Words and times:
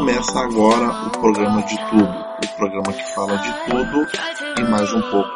Começa 0.00 0.40
agora 0.40 1.08
o 1.08 1.10
programa 1.10 1.62
de 1.64 1.76
tudo, 1.90 2.08
o 2.08 2.56
programa 2.56 2.90
que 2.90 3.14
fala 3.14 3.36
de 3.36 3.52
tudo 3.66 4.06
e 4.58 4.62
mais 4.70 4.90
um 4.94 5.00
pouco. 5.10 5.30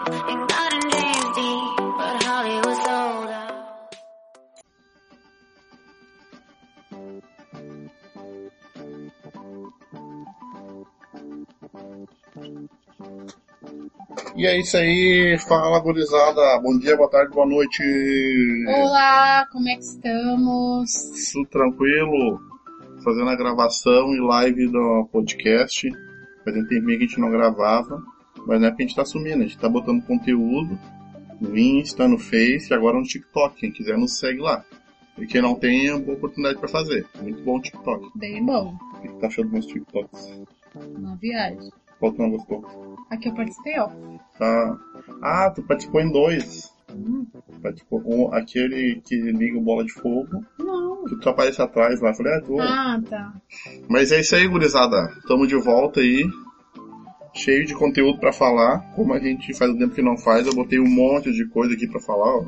E 14.34 14.46
é 14.46 14.58
isso 14.58 14.78
aí, 14.78 15.36
fala 15.46 15.78
gurizada, 15.80 16.58
bom 16.62 16.78
dia, 16.78 16.96
boa 16.96 17.10
tarde, 17.10 17.34
boa 17.34 17.46
noite. 17.46 17.82
Olá, 18.66 19.46
como 19.52 19.68
é 19.68 19.74
que 19.74 19.82
estamos? 19.82 20.90
Tudo 21.34 21.48
tranquilo? 21.50 22.53
Fazendo 23.04 23.28
a 23.28 23.36
gravação 23.36 24.14
e 24.14 24.20
live 24.20 24.66
do 24.68 25.08
podcast. 25.12 25.90
Fazendo 26.44 26.68
tempinho 26.68 26.98
que 26.98 27.04
a 27.04 27.06
gente 27.06 27.20
não 27.20 27.30
gravava, 27.30 28.02
mas 28.46 28.60
não 28.60 28.68
é 28.68 28.70
porque 28.70 28.82
a 28.82 28.86
gente 28.86 28.96
tá 28.96 29.04
sumindo, 29.04 29.42
a 29.42 29.46
gente 29.46 29.58
tá 29.58 29.68
botando 29.68 30.02
conteúdo 30.04 30.78
no 31.40 31.56
Insta, 31.58 32.08
no 32.08 32.18
Face 32.18 32.68
e 32.70 32.74
agora 32.74 32.96
no 32.98 33.02
TikTok. 33.02 33.56
Quem 33.60 33.70
quiser 33.70 33.96
nos 33.98 34.18
segue 34.18 34.40
lá. 34.40 34.64
E 35.18 35.26
quem 35.26 35.40
não 35.40 35.54
tem, 35.54 35.86
é 35.88 35.94
uma 35.94 36.02
boa 36.02 36.16
oportunidade 36.16 36.58
pra 36.58 36.68
fazer. 36.68 37.06
Muito 37.22 37.42
bom 37.42 37.58
o 37.58 37.62
TikTok. 37.62 38.10
Bem 38.16 38.44
bom. 38.44 38.74
O 38.96 39.00
que 39.00 39.08
tá 39.20 39.26
achando 39.28 39.44
dos 39.44 39.52
meus 39.52 39.66
TikToks? 39.66 40.42
Uma 40.74 41.16
viagem. 41.16 41.70
Qual 42.00 42.12
tu 42.12 42.20
não 42.20 42.30
gostou? 42.30 42.96
Aqui 43.10 43.28
eu 43.28 43.34
participei, 43.34 43.78
ó. 43.78 43.88
Ah, 44.40 44.76
ah, 45.22 45.50
tu 45.50 45.62
participou 45.62 46.00
em 46.00 46.10
dois. 46.10 46.72
Hum, 46.90 47.26
Participou 47.62 48.02
um, 48.04 48.34
aquele 48.34 49.00
que 49.04 49.16
liga 49.16 49.58
o 49.58 49.62
bola 49.62 49.84
de 49.84 49.92
fogo, 49.92 50.44
tu 51.20 51.28
aparece 51.28 51.60
atrás 51.60 52.00
lá. 52.00 52.14
Falei, 52.14 52.32
é 52.34 52.40
tu. 52.40 52.60
Ah, 52.60 53.00
tá. 53.08 53.32
Mas 53.88 54.12
é 54.12 54.20
isso 54.20 54.34
aí, 54.34 54.46
gurizada. 54.46 55.12
Tamo 55.26 55.46
de 55.46 55.56
volta 55.56 56.00
aí. 56.00 56.24
Cheio 57.34 57.66
de 57.66 57.74
conteúdo 57.74 58.18
pra 58.18 58.32
falar. 58.32 58.80
Como 58.94 59.12
a 59.12 59.18
gente 59.18 59.52
faz 59.54 59.70
o 59.70 59.78
tempo 59.78 59.94
que 59.94 60.02
não 60.02 60.16
faz, 60.16 60.46
eu 60.46 60.54
botei 60.54 60.78
um 60.78 60.88
monte 60.88 61.32
de 61.32 61.46
coisa 61.48 61.74
aqui 61.74 61.86
pra 61.88 62.00
falar, 62.00 62.36
ó. 62.36 62.44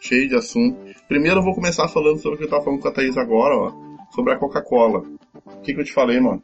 Cheio 0.00 0.28
de 0.28 0.36
assunto. 0.36 0.78
Primeiro 1.08 1.40
eu 1.40 1.44
vou 1.44 1.54
começar 1.54 1.88
falando 1.88 2.18
sobre 2.18 2.36
o 2.36 2.38
que 2.38 2.44
eu 2.44 2.50
tava 2.50 2.64
falando 2.64 2.80
com 2.80 2.88
a 2.88 2.92
Thaís 2.92 3.16
agora, 3.16 3.56
ó. 3.56 3.72
Sobre 4.10 4.32
a 4.32 4.38
Coca-Cola. 4.38 5.02
O 5.46 5.60
que, 5.62 5.74
que 5.74 5.80
eu 5.80 5.84
te 5.84 5.92
falei, 5.92 6.20
mano? 6.20 6.42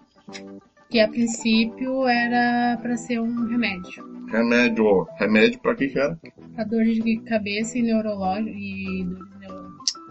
Que 0.90 1.00
a 1.00 1.08
princípio 1.08 2.06
era 2.06 2.78
pra 2.80 2.96
ser 2.96 3.20
um 3.20 3.46
remédio. 3.46 4.04
Remédio, 4.28 4.84
ó. 4.84 5.06
Remédio 5.18 5.60
pra 5.60 5.74
que 5.74 5.88
que 5.88 5.98
era? 5.98 6.18
Pra 6.54 6.64
dor 6.64 6.84
de 6.84 7.20
cabeça 7.26 7.78
e 7.78 7.82
neurológico. 7.82 8.50
E. 8.50 9.06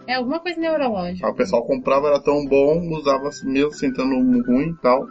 É 0.06 0.14
alguma 0.14 0.38
coisa 0.38 0.60
neurológica. 0.60 1.26
Aí 1.26 1.32
o 1.32 1.36
pessoal 1.36 1.64
comprava, 1.64 2.08
era 2.08 2.20
tão 2.20 2.44
bom, 2.44 2.78
usava 2.90 3.30
mesmo 3.44 3.72
sentando 3.72 4.14
ruim 4.42 4.70
e 4.70 4.76
tal. 4.82 5.06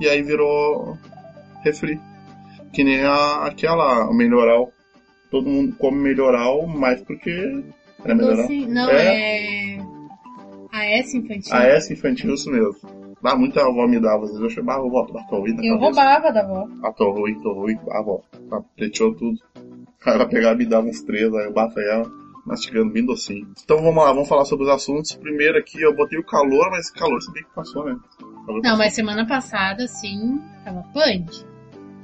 E 0.00 0.08
aí 0.08 0.22
virou 0.22 0.96
refri. 1.62 2.00
Que 2.72 2.84
nem 2.84 3.02
a, 3.02 3.46
aquela, 3.46 4.08
o 4.08 4.14
melhoral. 4.14 4.72
Todo 5.30 5.48
mundo 5.48 5.74
come 5.76 5.98
melhoral, 5.98 6.66
mais 6.66 7.02
porque 7.02 7.30
era 8.04 8.14
melhoral. 8.14 8.42
Doce, 8.42 8.66
não, 8.66 8.88
É. 8.90 9.76
é. 9.76 9.78
A 10.72 10.84
S 10.86 11.16
infantil. 11.16 11.52
A 11.54 11.64
S 11.64 11.92
infantil, 11.92 12.34
isso 12.34 12.50
mesmo. 12.50 12.76
Dá 13.22 13.36
muita 13.36 13.60
avó 13.60 13.86
me 13.86 14.00
dava, 14.00 14.24
às 14.24 14.30
vezes 14.30 14.42
eu 14.42 14.48
chamava, 14.48 14.88
vó, 14.88 15.04
tu 15.04 15.12
tô 15.28 15.40
ruim 15.40 15.54
Eu 15.62 15.76
roubava 15.76 16.32
da 16.32 16.40
avó. 16.40 16.66
Ah, 16.82 16.92
tô 16.92 17.10
ruim, 17.10 17.38
tô 17.42 17.52
ruim. 17.52 17.76
Ah, 17.90 18.02
vó, 18.02 18.22
tá, 18.48 18.62
pleiteou 18.76 19.14
tudo. 19.14 19.38
Ela 20.06 20.26
pegava 20.26 20.54
e 20.54 20.58
me 20.58 20.66
dava 20.66 20.86
uns 20.86 21.02
três, 21.02 21.32
aí 21.34 21.44
eu 21.44 21.52
bato 21.52 21.78
ela, 21.78 22.10
mastigando 22.50 22.92
bem 22.92 23.04
docinho. 23.06 23.46
Então 23.64 23.78
vamos 23.82 24.02
lá, 24.02 24.12
vamos 24.12 24.28
falar 24.28 24.44
sobre 24.44 24.64
os 24.64 24.70
assuntos. 24.70 25.14
Primeiro 25.14 25.56
aqui, 25.56 25.80
eu 25.80 25.94
botei 25.94 26.18
o 26.18 26.24
calor, 26.24 26.68
mas 26.70 26.90
calor 26.90 27.20
se 27.22 27.32
bem 27.32 27.44
que 27.44 27.54
passou, 27.54 27.84
né? 27.84 27.96
Calor 28.46 28.60
Não, 28.62 28.76
mas 28.76 28.92
semana 28.92 29.26
passada, 29.26 29.86
sim, 29.86 30.40
tava 30.64 30.82
punk. 30.92 31.44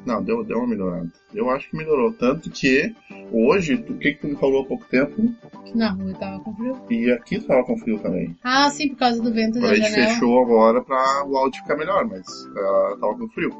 Não, 0.06 0.22
deu, 0.22 0.44
deu 0.44 0.58
uma 0.58 0.68
melhorada. 0.68 1.10
Eu 1.34 1.50
acho 1.50 1.68
que 1.68 1.76
melhorou. 1.76 2.12
Tanto 2.12 2.48
que 2.48 2.94
hoje, 3.32 3.74
o 3.74 3.98
que, 3.98 4.12
que 4.14 4.20
tu 4.20 4.28
me 4.28 4.36
falou 4.36 4.62
há 4.62 4.64
pouco 4.64 4.84
tempo? 4.84 5.16
Que 5.64 5.76
na 5.76 5.90
rua 5.90 6.14
tava 6.14 6.38
com 6.44 6.54
frio. 6.54 6.76
E 6.88 7.10
aqui 7.10 7.40
tava 7.40 7.64
com 7.64 7.76
frio 7.76 7.98
também. 7.98 8.36
Ah, 8.44 8.70
sim, 8.70 8.90
por 8.90 8.98
causa 8.98 9.20
do 9.20 9.32
vento 9.32 9.58
A 9.58 9.62
da 9.62 9.74
gente 9.74 9.90
janela. 9.90 10.10
fechou 10.14 10.44
agora 10.44 10.80
pra 10.80 11.24
o 11.26 11.36
áudio 11.36 11.60
ficar 11.60 11.76
melhor, 11.76 12.06
mas 12.06 12.24
ela 12.56 12.96
tava 13.00 13.18
com 13.18 13.28
frio. 13.30 13.50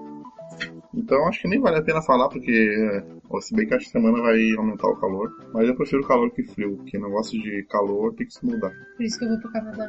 Então 0.95 1.27
acho 1.27 1.43
que 1.43 1.49
nem 1.49 1.61
vale 1.61 1.79
a 1.79 1.83
pena 1.83 2.01
falar, 2.01 2.29
porque 2.29 3.03
ó, 3.29 3.41
se 3.41 3.55
bem 3.55 3.67
que 3.67 3.75
essa 3.75 3.91
semana 3.91 4.21
vai 4.21 4.53
aumentar 4.57 4.89
o 4.89 4.97
calor. 4.97 5.33
Mas 5.53 5.69
eu 5.69 5.77
prefiro 5.77 6.07
calor 6.07 6.31
que 6.31 6.43
frio. 6.43 6.79
Não 6.95 7.11
gosta 7.11 7.37
de 7.37 7.67
calor 7.69 8.15
tem 8.15 8.27
que 8.27 8.35
se 8.35 8.45
mudar. 8.45 8.73
Por 8.97 9.05
isso 9.05 9.19
que 9.19 9.25
eu 9.25 9.29
vou 9.31 9.39
pro 9.39 9.53
Canadá. 9.53 9.89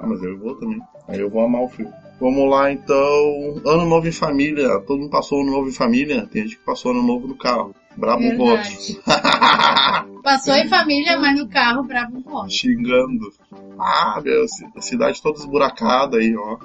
Ah, 0.00 0.06
mas 0.06 0.22
eu 0.22 0.38
vou 0.38 0.54
também. 0.56 0.80
Aí 1.08 1.20
eu 1.20 1.30
vou 1.30 1.44
amar 1.44 1.62
o 1.62 1.68
frio. 1.68 1.92
Vamos 2.20 2.50
lá 2.50 2.70
então. 2.70 3.60
Ano 3.66 3.86
novo 3.86 4.06
em 4.06 4.12
família. 4.12 4.80
Todo 4.80 5.00
mundo 5.00 5.10
passou 5.10 5.42
ano 5.42 5.50
novo 5.50 5.68
em 5.68 5.72
família. 5.72 6.26
Tem 6.26 6.42
gente 6.42 6.56
que 6.56 6.64
passou 6.64 6.92
ano 6.92 7.02
novo 7.02 7.26
no 7.26 7.36
carro. 7.36 7.74
Brabo. 7.96 8.22
Verdade. 8.22 9.00
Passou 10.22 10.54
em 10.54 10.68
família, 10.68 11.18
mas 11.18 11.38
no 11.38 11.48
carro 11.48 11.82
bravo 11.82 12.22
com 12.22 12.32
outro. 12.32 12.50
Xingando. 12.50 13.32
Ah, 13.78 14.20
meu, 14.22 14.44
cidade 14.78 15.20
toda 15.22 15.38
esburacada 15.38 16.18
aí, 16.18 16.36
ó. 16.36 16.58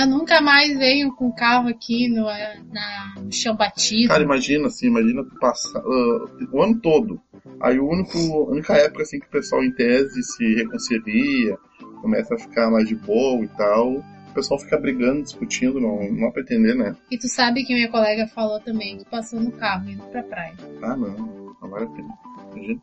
Eu 0.00 0.06
nunca 0.06 0.40
mais 0.40 0.76
venho 0.78 1.12
com 1.14 1.30
carro 1.32 1.68
aqui 1.68 2.08
no, 2.08 2.28
eh, 2.28 2.60
na- 2.72 3.14
no 3.20 3.32
chão 3.32 3.54
batido. 3.54 4.08
Cara, 4.08 4.22
imagina 4.22 4.68
assim, 4.68 4.86
imagina 4.86 5.22
tu 5.24 5.38
passar 5.38 5.78
ah, 5.80 6.26
o 6.50 6.62
ano 6.62 6.80
todo. 6.80 7.20
Aí 7.60 7.78
o 7.78 7.86
único, 7.88 8.16
a 8.18 8.50
única 8.50 8.74
época 8.74 9.02
assim 9.02 9.20
que 9.20 9.26
o 9.26 9.30
pessoal 9.30 9.62
em 9.62 9.70
tese 9.72 10.22
se 10.22 10.54
reconcilia, 10.54 11.56
começa 12.00 12.34
a 12.34 12.38
ficar 12.38 12.70
mais 12.70 12.88
de 12.88 12.94
boa 12.94 13.44
e 13.44 13.48
tal. 13.48 13.92
O 13.96 14.34
pessoal 14.34 14.58
fica 14.58 14.78
brigando, 14.78 15.22
discutindo, 15.22 15.78
não, 15.78 16.10
não 16.10 16.20
dá 16.26 16.30
pra 16.30 16.40
entender, 16.42 16.74
né? 16.74 16.96
E 17.10 17.18
tu 17.18 17.28
sabe 17.28 17.64
que 17.64 17.74
minha 17.74 17.90
colega 17.90 18.26
falou 18.28 18.58
também 18.60 18.96
que 18.96 19.04
passou 19.04 19.38
no 19.38 19.52
carro 19.52 19.90
indo 19.90 20.02
pra 20.04 20.22
praia. 20.22 20.54
Ah, 20.82 20.96
não, 20.96 21.54
não 21.60 21.68
vale 21.68 21.84
a 21.84 21.88
pena. 21.88 22.08
Imagina. 22.54 22.80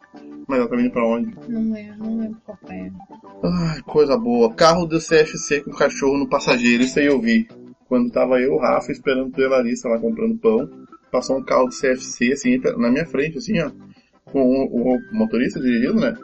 Mas 0.49 0.61
ela 0.61 0.67
tá 0.67 0.81
indo 0.81 0.89
pra 0.89 1.05
onde? 1.05 1.31
Não 1.47 1.71
lembro, 1.71 1.97
não 1.99 2.17
lembro 2.17 2.41
qual 2.43 2.57
praia. 2.57 2.91
Ai, 3.43 3.81
coisa 3.83 4.17
boa. 4.17 4.51
Carro 4.51 4.87
do 4.87 4.97
CFC 4.97 5.61
com 5.61 5.69
cachorro 5.69 6.17
no 6.17 6.27
passageiro, 6.27 6.81
isso 6.81 6.97
aí 6.97 7.05
eu 7.05 7.21
vi. 7.21 7.47
Quando 7.87 8.11
tava 8.11 8.41
eu, 8.41 8.53
o 8.53 8.59
Rafa, 8.59 8.91
esperando 8.91 9.31
tu 9.31 9.41
e 9.41 9.45
a 9.45 9.49
Larissa 9.49 9.87
lá 9.87 9.99
comprando 9.99 10.39
pão, 10.39 10.67
passou 11.11 11.37
um 11.37 11.43
carro 11.43 11.67
do 11.67 11.79
CFC, 11.79 12.31
assim, 12.31 12.57
na 12.77 12.89
minha 12.89 13.05
frente, 13.05 13.37
assim, 13.37 13.59
ó. 13.59 13.69
Com 14.25 14.41
o, 14.41 14.95
o 14.95 14.99
motorista 15.11 15.59
dirigindo, 15.59 15.99
né? 15.99 16.15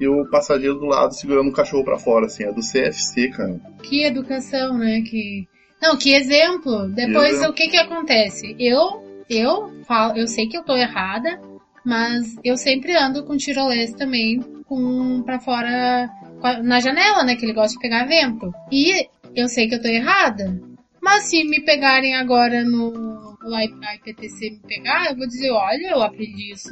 E 0.00 0.08
o 0.08 0.24
passageiro 0.30 0.76
do 0.76 0.86
lado 0.86 1.14
segurando 1.14 1.50
um 1.50 1.52
cachorro 1.52 1.84
pra 1.84 1.98
fora, 1.98 2.24
assim, 2.24 2.44
é 2.44 2.52
do 2.52 2.62
CFC, 2.62 3.28
cara. 3.28 3.60
Que 3.82 4.04
educação, 4.04 4.78
né? 4.78 5.02
Que. 5.02 5.46
Não, 5.82 5.94
que 5.98 6.14
exemplo. 6.14 6.88
Depois 6.88 7.34
exemplo. 7.34 7.50
o 7.50 7.54
que 7.54 7.68
que 7.68 7.76
acontece? 7.76 8.56
Eu, 8.58 9.04
eu 9.28 9.70
falo, 9.86 10.16
eu 10.16 10.26
sei 10.26 10.48
que 10.48 10.56
eu 10.56 10.64
tô 10.64 10.74
errada, 10.74 11.38
mas 11.84 12.36
eu 12.42 12.56
sempre 12.56 12.96
ando 12.96 13.24
com 13.24 13.36
tirolês 13.36 13.92
também, 13.92 14.40
com 14.66 15.22
pra 15.22 15.38
fora 15.38 16.10
na 16.62 16.80
janela, 16.80 17.24
né? 17.24 17.36
Que 17.36 17.44
ele 17.44 17.52
gosta 17.52 17.74
de 17.74 17.80
pegar 17.80 18.06
vento. 18.06 18.52
E 18.72 19.08
eu 19.34 19.48
sei 19.48 19.68
que 19.68 19.74
eu 19.74 19.82
tô 19.82 19.88
errada. 19.88 20.60
Mas 21.00 21.24
se 21.24 21.44
me 21.44 21.60
pegarem 21.60 22.14
agora 22.14 22.64
no 22.64 23.36
IPTC 23.94 24.50
me 24.50 24.60
pegar, 24.66 25.10
eu 25.10 25.16
vou 25.16 25.26
dizer, 25.26 25.50
olha, 25.50 25.90
eu 25.90 26.02
aprendi 26.02 26.52
isso 26.52 26.70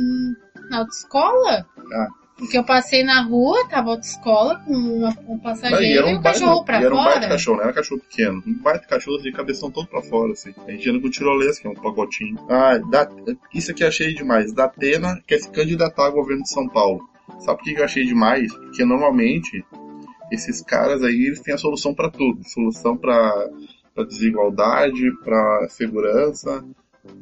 na 0.70 0.78
autoescola. 0.78 1.66
Ah. 1.92 2.21
Porque 2.42 2.58
eu 2.58 2.64
passei 2.64 3.04
na 3.04 3.22
rua, 3.22 3.66
tava 3.68 3.90
autoescola 3.90 4.60
com 4.66 4.72
uma- 4.74 5.16
um 5.28 5.38
passageiro 5.38 6.08
e, 6.08 6.14
um 6.14 6.20
cachorro 6.20 6.64
pra 6.64 6.80
e 6.80 6.84
era 6.84 6.92
um 6.92 6.96
baita 6.98 7.12
fora. 7.20 7.28
cachorro, 7.28 7.56
não 7.58 7.64
era 7.64 7.72
cachorro 7.72 8.00
pequeno. 8.00 8.42
Um 8.44 8.54
baita 8.54 8.86
cachorro 8.88 9.18
de 9.18 9.30
cabeção 9.32 9.70
todo 9.70 9.86
pra 9.86 10.02
fora, 10.02 10.32
assim. 10.32 10.52
A 10.66 10.70
gente 10.72 10.90
anda 10.90 11.00
com 11.00 11.08
tirolês, 11.08 11.58
que 11.60 11.66
é 11.68 11.70
um 11.70 11.74
pacotinho. 11.74 12.36
Ah, 12.48 12.78
da, 12.78 13.08
isso 13.54 13.70
aqui 13.70 13.84
eu 13.84 13.88
achei 13.88 14.12
demais. 14.12 14.52
Da 14.52 14.64
Atena 14.64 15.22
quer 15.26 15.38
se 15.38 15.48
candidatar 15.50 16.06
ao 16.06 16.12
governo 16.12 16.42
de 16.42 16.48
São 16.50 16.68
Paulo. 16.68 17.08
Sabe 17.38 17.58
por 17.58 17.64
que 17.64 17.78
eu 17.80 17.84
achei 17.84 18.04
demais? 18.04 18.52
Porque 18.52 18.84
normalmente 18.84 19.64
esses 20.32 20.60
caras 20.62 21.02
aí, 21.04 21.26
eles 21.26 21.40
têm 21.40 21.54
a 21.54 21.58
solução 21.58 21.94
pra 21.94 22.10
tudo. 22.10 22.42
Solução 22.48 22.96
pra 22.96 23.48
desigualdade, 24.08 25.10
pra 25.22 25.66
segurança, 25.68 26.64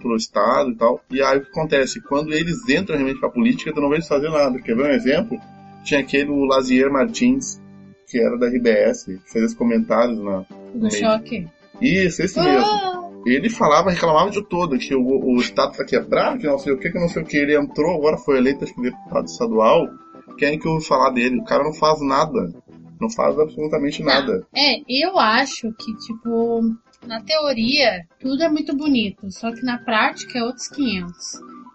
pro 0.00 0.16
Estado 0.16 0.70
e 0.70 0.76
tal. 0.76 1.00
E 1.10 1.22
aí 1.22 1.38
o 1.38 1.42
que 1.42 1.50
acontece? 1.50 2.00
Quando 2.02 2.32
eles 2.32 2.68
entram 2.68 2.96
realmente 2.96 3.20
pra 3.20 3.30
política, 3.30 3.72
tu 3.72 3.80
não 3.80 3.88
vê 3.88 3.96
eles 3.96 4.08
fazer 4.08 4.28
nada. 4.30 4.60
Quer 4.60 4.76
ver 4.76 4.84
um 4.84 4.94
exemplo? 4.94 5.38
Tinha 5.84 6.00
aquele 6.00 6.30
o 6.30 6.44
Lazier 6.44 6.90
Martins, 6.90 7.60
que 8.06 8.18
era 8.18 8.36
da 8.38 8.48
RBS, 8.48 9.04
que 9.04 9.30
fez 9.30 9.44
esses 9.46 9.56
comentários 9.56 10.18
na. 10.18 10.44
Do 10.74 10.80
meio. 10.82 10.92
choque. 10.92 11.48
Isso, 11.80 12.22
esse 12.22 12.38
mesmo. 12.38 12.66
Ah, 12.66 13.10
Ele 13.24 13.48
falava, 13.48 13.90
reclamava 13.90 14.30
de 14.30 14.42
tudo, 14.44 14.78
que 14.78 14.94
o, 14.94 15.02
o 15.02 15.36
Estado 15.40 15.76
tá 15.76 15.84
quebrado, 15.84 16.38
que 16.38 16.46
não 16.46 16.58
sei 16.58 16.72
o 16.72 16.78
que, 16.78 16.90
que 16.90 16.98
não 16.98 17.08
sei 17.08 17.22
o 17.22 17.26
que. 17.26 17.36
Ele 17.38 17.56
entrou, 17.56 17.96
agora 17.96 18.18
foi 18.18 18.36
eleito, 18.38 18.64
acho 18.64 18.74
que 18.74 18.82
deputado 18.82 19.24
estadual. 19.26 19.88
Quem 20.36 20.58
que 20.58 20.66
eu 20.66 20.72
ouvi 20.72 20.86
falar 20.86 21.10
dele? 21.10 21.38
O 21.40 21.44
cara 21.44 21.64
não 21.64 21.72
faz 21.72 22.00
nada. 22.02 22.52
Não 23.00 23.10
faz 23.10 23.38
absolutamente 23.38 24.02
nada. 24.02 24.46
É, 24.54 24.80
eu 24.86 25.18
acho 25.18 25.72
que, 25.72 25.96
tipo, 25.96 26.60
na 27.06 27.22
teoria, 27.22 28.06
tudo 28.20 28.42
é 28.42 28.48
muito 28.48 28.76
bonito, 28.76 29.30
só 29.30 29.52
que 29.52 29.62
na 29.62 29.78
prática 29.78 30.38
é 30.38 30.44
outros 30.44 30.68
500. 30.68 31.16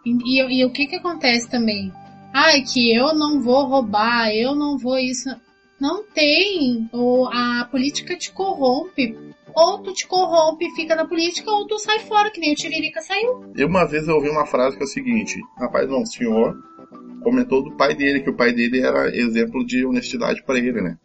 E, 0.06 0.39
e, 0.39 0.60
e 0.60 0.66
o 0.66 0.72
que 0.72 0.88
que 0.88 0.95
acontece 0.95 1.50
também? 1.50 1.92
Ai, 2.33 2.62
que 2.62 2.95
eu 2.95 3.16
não 3.16 3.42
vou 3.42 3.66
roubar, 3.66 4.30
eu 4.30 4.54
não 4.54 4.77
vou 4.77 5.00
isso. 5.00 5.30
Não 5.80 6.04
tem. 6.04 6.88
Ou 6.92 7.27
a 7.27 7.68
política 7.72 8.16
te 8.16 8.31
corrompe. 8.31 9.18
Ou 9.54 9.80
tu 9.81 9.94
te 9.94 10.06
corrompe 10.06 10.66
e 10.66 10.75
fica 10.75 10.95
na 10.95 11.06
política, 11.06 11.50
ou 11.50 11.66
tu 11.66 11.80
sai 11.80 12.00
fora, 12.00 12.30
que 12.30 12.42
nem 12.42 12.51
o 12.51 12.56
Tiririca 12.56 13.01
saiu. 13.01 13.54
Eu 13.56 13.68
uma 13.68 13.86
vez 13.86 14.06
eu 14.07 14.16
ouvi 14.16 14.30
uma 14.30 14.45
frase 14.45 14.75
que 14.75 14.83
é 14.83 14.86
o 14.86 14.89
seguinte: 14.89 15.39
Rapaz, 15.57 15.89
não, 15.89 16.01
o 16.01 16.06
senhor 16.06 16.57
comentou 17.24 17.63
do 17.63 17.71
pai 17.71 17.95
dele, 17.95 18.19
que 18.19 18.30
o 18.30 18.36
pai 18.36 18.51
dele 18.51 18.81
era 18.81 19.16
exemplo 19.16 19.66
de 19.66 19.86
honestidade 19.86 20.44
para 20.44 20.57
ele, 20.57 20.81
né? 20.81 20.98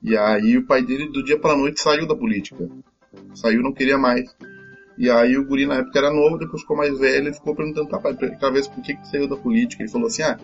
E 0.00 0.16
aí 0.16 0.56
o 0.56 0.66
pai 0.66 0.82
dele, 0.82 1.08
do 1.08 1.24
dia 1.24 1.38
pra 1.38 1.56
noite, 1.56 1.80
saiu 1.80 2.06
da 2.06 2.14
política. 2.14 2.68
Saiu, 3.34 3.62
não 3.62 3.72
queria 3.72 3.98
mais. 3.98 4.34
E 4.98 5.10
aí 5.10 5.36
o 5.36 5.44
guri 5.46 5.66
na 5.66 5.76
época 5.76 5.98
era 5.98 6.12
novo, 6.12 6.38
depois 6.38 6.62
ficou 6.62 6.76
mais 6.76 6.98
velho 6.98 7.28
e 7.28 7.34
ficou 7.34 7.54
perguntando, 7.54 7.88
tá, 7.88 7.98
pai, 7.98 8.14
por 8.14 8.82
que, 8.82 8.94
que 8.94 9.08
saiu 9.08 9.28
da 9.28 9.36
política? 9.36 9.82
Ele 9.82 9.90
falou 9.90 10.06
assim, 10.06 10.22
ah, 10.22 10.38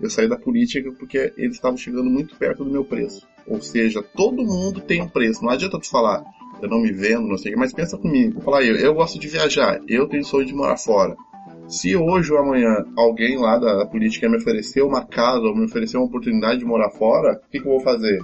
eu 0.00 0.10
saí 0.10 0.28
da 0.28 0.36
política 0.36 0.90
porque 0.98 1.32
eles 1.36 1.54
estavam 1.54 1.76
chegando 1.76 2.10
muito 2.10 2.36
perto 2.36 2.64
do 2.64 2.70
meu 2.70 2.84
preço. 2.84 3.26
Ou 3.46 3.60
seja, 3.60 4.02
todo 4.02 4.44
mundo 4.44 4.80
tem 4.80 5.00
um 5.00 5.08
preço. 5.08 5.44
Não 5.44 5.50
adianta 5.50 5.78
tu 5.78 5.88
falar, 5.88 6.24
eu 6.60 6.68
não 6.68 6.80
me 6.80 6.92
vendo, 6.92 7.28
não 7.28 7.38
sei 7.38 7.52
o 7.52 7.54
que, 7.54 7.60
mas 7.60 7.72
pensa 7.72 7.96
comigo. 7.96 8.40
Falar, 8.40 8.64
eu, 8.64 8.76
eu 8.76 8.94
gosto 8.94 9.18
de 9.18 9.28
viajar, 9.28 9.80
eu 9.88 10.08
tenho 10.08 10.24
sonho 10.24 10.46
de 10.46 10.54
morar 10.54 10.76
fora. 10.76 11.16
Se 11.68 11.96
hoje 11.96 12.32
ou 12.32 12.38
amanhã 12.38 12.84
alguém 12.96 13.38
lá 13.38 13.58
da, 13.58 13.76
da 13.76 13.86
política 13.86 14.28
me 14.28 14.36
oferecer 14.36 14.82
uma 14.82 15.04
casa 15.06 15.42
ou 15.42 15.56
me 15.56 15.64
oferecer 15.64 15.96
uma 15.96 16.06
oportunidade 16.06 16.58
de 16.58 16.64
morar 16.64 16.90
fora, 16.90 17.34
o 17.34 17.50
que, 17.50 17.60
que 17.60 17.66
eu 17.66 17.72
vou 17.72 17.80
fazer? 17.80 18.20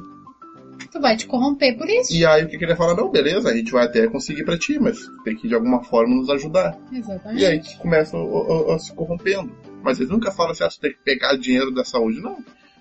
Tu 0.86 1.00
vai 1.00 1.16
te 1.16 1.26
corromper 1.26 1.76
por 1.76 1.88
isso. 1.88 2.14
E 2.14 2.24
aí 2.24 2.44
o 2.44 2.48
que, 2.48 2.56
que 2.56 2.64
ele 2.64 2.76
fala? 2.76 2.94
Não, 2.94 3.10
beleza, 3.10 3.48
a 3.48 3.56
gente 3.56 3.72
vai 3.72 3.84
até 3.84 4.06
conseguir 4.06 4.44
pra 4.44 4.58
ti, 4.58 4.78
mas 4.78 4.98
tem 5.24 5.36
que 5.36 5.48
de 5.48 5.54
alguma 5.54 5.82
forma 5.82 6.14
nos 6.14 6.30
ajudar. 6.30 6.78
Exatamente. 6.92 7.42
E 7.42 7.46
aí 7.46 7.60
que 7.60 7.76
começa 7.78 8.16
a, 8.16 8.78
se 8.78 8.92
corrompendo. 8.94 9.52
Mas 9.82 9.98
eles 9.98 10.10
nunca 10.10 10.30
falam 10.30 10.52
assim, 10.52 10.64
ah, 10.64 10.70
você 10.70 10.80
tem 10.80 10.92
que 10.92 11.02
pegar 11.04 11.36
dinheiro 11.36 11.72
da 11.72 11.84
saúde, 11.84 12.20
não. 12.20 12.38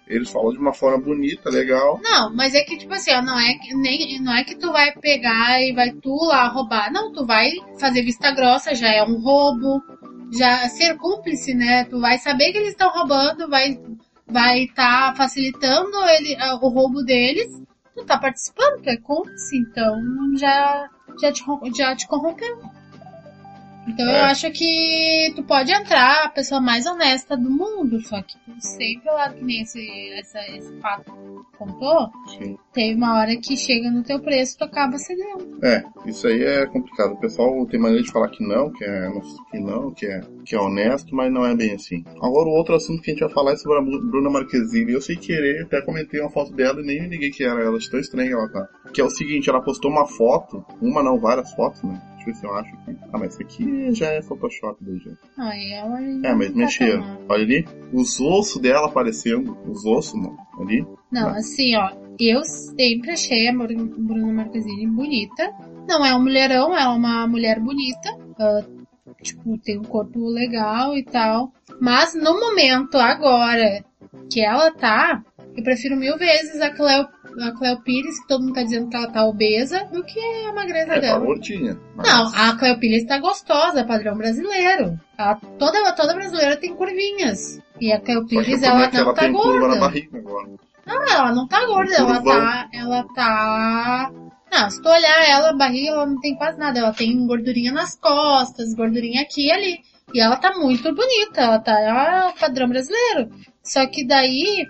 Eles 0.07 0.29
falam 0.29 0.53
de 0.53 0.57
uma 0.57 0.73
forma 0.73 0.97
bonita, 0.97 1.49
legal. 1.49 1.99
Não, 2.01 2.33
mas 2.33 2.55
é 2.55 2.61
que, 2.61 2.77
tipo 2.77 2.94
assim, 2.94 3.11
ó, 3.11 3.21
não 3.21 3.38
é 3.38 3.53
que, 3.55 3.75
nem, 3.75 4.21
não 4.21 4.33
é 4.33 4.43
que 4.43 4.55
tu 4.55 4.71
vai 4.71 4.93
pegar 4.93 5.61
e 5.61 5.73
vai 5.73 5.91
tu 5.91 6.15
lá 6.27 6.47
roubar. 6.47 6.91
Não, 6.91 7.11
tu 7.11 7.25
vai 7.25 7.51
fazer 7.77 8.03
vista 8.03 8.31
grossa, 8.31 8.73
já 8.73 8.89
é 8.89 9.03
um 9.03 9.19
roubo. 9.19 9.83
Já 10.31 10.67
ser 10.69 10.97
cúmplice, 10.97 11.53
né? 11.53 11.85
Tu 11.85 12.00
vai 12.00 12.17
saber 12.17 12.51
que 12.51 12.57
eles 12.57 12.69
estão 12.69 12.89
roubando, 12.89 13.50
vai 13.50 13.77
vai 14.29 14.63
estar 14.63 15.15
facilitando 15.15 15.97
ele, 16.09 16.35
ah, 16.39 16.59
o 16.61 16.67
roubo 16.67 17.01
deles. 17.03 17.61
Tá 18.07 18.18
participando, 18.18 18.81
tu 18.81 18.89
é 18.89 18.95
cúmplice, 18.98 19.57
então 19.57 20.01
já, 20.38 20.89
já, 21.21 21.31
te, 21.31 21.44
já 21.75 21.95
te 21.95 22.07
corrompeu. 22.07 22.57
Então 23.88 24.06
eu 24.06 24.12
É. 24.16 24.22
acho 24.22 24.51
que 24.51 25.31
tu 25.36 25.44
pode 25.44 25.72
entrar 25.72 26.25
a 26.25 26.30
pessoa 26.30 26.60
mais 26.60 26.86
honesta 26.86 27.38
do 27.38 27.50
mundo, 27.50 28.00
só 28.01 28.22
que 28.22 28.36
tu 28.45 28.51
sempre 28.60 29.06
lá, 29.10 29.30
que 29.31 29.44
nem 29.44 29.62
esse, 29.62 29.80
essa, 30.19 30.39
esse 30.56 30.74
fato 30.81 31.12
contou, 31.57 32.10
Sim. 32.38 32.57
teve 32.74 32.95
uma 32.95 33.18
hora 33.18 33.36
que 33.38 33.56
chega 33.56 33.89
no 33.89 34.04
teu 34.04 34.19
preço, 34.19 34.57
tu 34.57 34.66
acaba 34.66 34.98
cedendo. 34.98 35.57
É, 35.63 35.84
isso 36.06 36.28
aí 36.28 36.44
é 36.44 36.66
complicado. 36.68 37.13
O 37.13 37.19
pessoal 37.19 37.66
tem 37.68 37.80
maneira 37.80 38.04
de 38.04 38.12
falar 38.12 38.30
que 38.30 38.45
não, 38.45 38.72
que 38.72 38.84
é, 38.84 39.10
que 39.51 39.60
não, 39.60 39.92
que 39.94 40.06
é, 40.06 40.22
que 40.45 40.56
é 40.56 40.60
honesto, 40.60 41.16
mas 41.16 41.31
não 41.31 41.45
é 41.45 41.56
bem 41.56 41.74
assim. 41.74 42.04
Agora 42.22 42.48
o 42.50 42.54
outro 42.57 42.75
assunto 42.75 43.01
que 43.01 43.12
a 43.12 43.13
gente 43.13 43.24
vai 43.24 43.34
falar 43.34 43.54
é 43.54 43.56
sobre 43.57 43.78
a 43.80 43.81
Bru- 43.81 44.06
Bruna 44.12 44.30
Marquezine. 44.30 44.92
Eu 44.92 45.01
sei 45.01 45.16
querer, 45.16 45.63
até 45.63 45.81
comentei 45.81 46.19
uma 46.19 46.30
foto 46.30 46.51
dela 46.51 46.81
e 46.81 46.86
nem 46.86 47.01
me 47.04 47.07
liguei 47.10 47.30
que 47.31 47.44
era 47.44 47.62
ela, 47.63 47.80
de 47.80 47.89
tão 47.89 48.00
estranha 48.00 48.28
que 48.28 48.36
ela 48.36 48.50
tá. 48.50 48.68
Que 48.94 49.01
é 49.01 49.04
o 49.04 49.10
seguinte, 49.10 49.50
ela 49.50 49.62
postou 49.62 49.89
uma 49.89 50.06
foto, 50.06 50.63
uma 50.81 51.01
não, 51.01 51.18
várias 51.19 51.51
fotos, 51.54 51.81
né? 51.84 52.00
Deixa 52.31 52.45
eu 52.47 52.53
acho 52.56 52.74
aqui. 52.75 52.95
Ah, 53.13 53.18
mas 53.18 53.33
isso 53.33 53.41
aqui 53.41 53.94
já 53.94 54.07
é 54.12 54.21
Photoshop 54.21 54.77
daí, 54.81 55.00
já. 55.00 55.12
Aí 55.38 55.74
ela 55.74 56.01
É, 56.01 56.33
mas 56.35 56.47
não 56.50 56.53
tá 56.56 56.59
mexeram. 56.59 57.18
Olha 57.29 57.44
ali, 57.44 57.68
os 57.94 58.19
ossos 58.19 58.62
dela 58.62 58.88
aparecendo. 58.88 59.57
Os 59.65 59.85
ossos, 59.85 60.13
mano. 60.13 60.38
Ali. 60.59 60.85
Não, 61.12 61.29
assim, 61.29 61.75
ó, 61.77 61.91
eu 62.19 62.44
sempre 62.44 63.12
achei 63.12 63.47
a 63.47 63.53
Bru- 63.53 63.95
Bruna 63.97 64.33
Marquezine 64.33 64.88
bonita. 64.88 65.53
Não 65.88 66.06
é 66.06 66.13
um 66.15 66.21
mulherão, 66.21 66.75
é 66.77 66.85
uma 66.88 67.25
mulher 67.27 67.59
bonita. 67.59 68.09
ah, 68.39 68.62
tipo, 69.21 69.57
tem 69.59 69.79
um 69.79 69.83
corpo 69.83 70.27
legal 70.27 70.97
e 70.97 71.03
tal. 71.03 71.51
Mas 71.79 72.13
no 72.13 72.39
momento, 72.39 72.95
agora, 72.97 73.83
que 74.31 74.41
ela 74.41 74.69
tá, 74.71 75.24
eu 75.56 75.63
prefiro 75.63 75.95
mil 75.95 76.18
vezes 76.18 76.59
a 76.59 76.69
Cleo, 76.71 77.07
a 77.39 77.51
Cleo 77.51 77.81
Pires, 77.81 78.19
que 78.22 78.28
todo 78.28 78.42
mundo 78.44 78.54
tá 78.56 78.63
dizendo 78.63 78.89
que 78.89 78.95
ela 78.95 79.12
tá 79.12 79.25
obesa, 79.25 79.84
do 79.92 80.04
que 80.04 80.19
a 80.48 80.54
magreza 80.54 80.92
É, 80.92 80.95
tá 80.95 81.00
dela. 81.00 81.19
gordinha. 81.25 81.78
mas- 81.95 82.07
Não, 82.07 82.31
a 82.36 82.56
Cleo 82.57 82.80
Pires 82.80 83.06
tá 83.06 83.19
gostosa, 83.19 83.84
padrão 83.84 84.16
brasileiro. 84.18 85.00
Ela, 85.18 85.36
toda, 85.57 85.92
toda 85.94 86.13
brasileira 86.16 86.57
tem 86.57 86.74
curvinhas. 86.75 87.60
E 87.80 87.92
a 87.92 88.00
Cleo 88.00 88.25
Pires, 88.25 88.63
ela 88.63 88.86
é 88.86 88.92
não 88.92 89.00
ela 89.01 89.13
tá 89.13 89.22
tem 89.22 89.34
curva 89.34 89.54
na 89.54 89.60
gorda. 89.60 89.80
barriga 89.80 90.18
agora. 90.18 90.48
Não, 90.86 91.04
ela 91.04 91.31
não 91.34 91.48
tá 91.48 91.66
gorda, 91.66 91.94
ela 91.95 92.16
curvão. 92.16 92.39
tá. 92.39 92.69
Ela 92.74 93.04
tá. 93.13 94.12
Não, 94.51 94.69
se 94.69 94.81
tu 94.81 94.88
olhar 94.89 95.30
ela, 95.30 95.50
a 95.50 95.54
barriga, 95.54 95.89
ela 95.92 96.06
não 96.06 96.19
tem 96.22 96.34
quase 96.36 96.57
nada. 96.57 96.80
Ela 96.80 96.94
tem 96.94 97.28
gordurinha 97.28 97.72
nas 97.72 97.95
costas, 98.00 98.74
gordurinha 98.74 99.22
aqui 99.22 99.48
e 99.48 99.51
ali. 99.51 99.80
E 100.13 100.22
ela 100.22 100.38
tá 100.38 100.54
muito 100.57 100.84
bonita, 100.95 101.42
ela 101.42 101.60
tá 101.60 101.74
ah, 101.74 102.34
padrão 102.39 102.69
brasileiro. 102.69 103.30
Só 103.62 103.86
que 103.86 104.07
daí, 104.07 104.66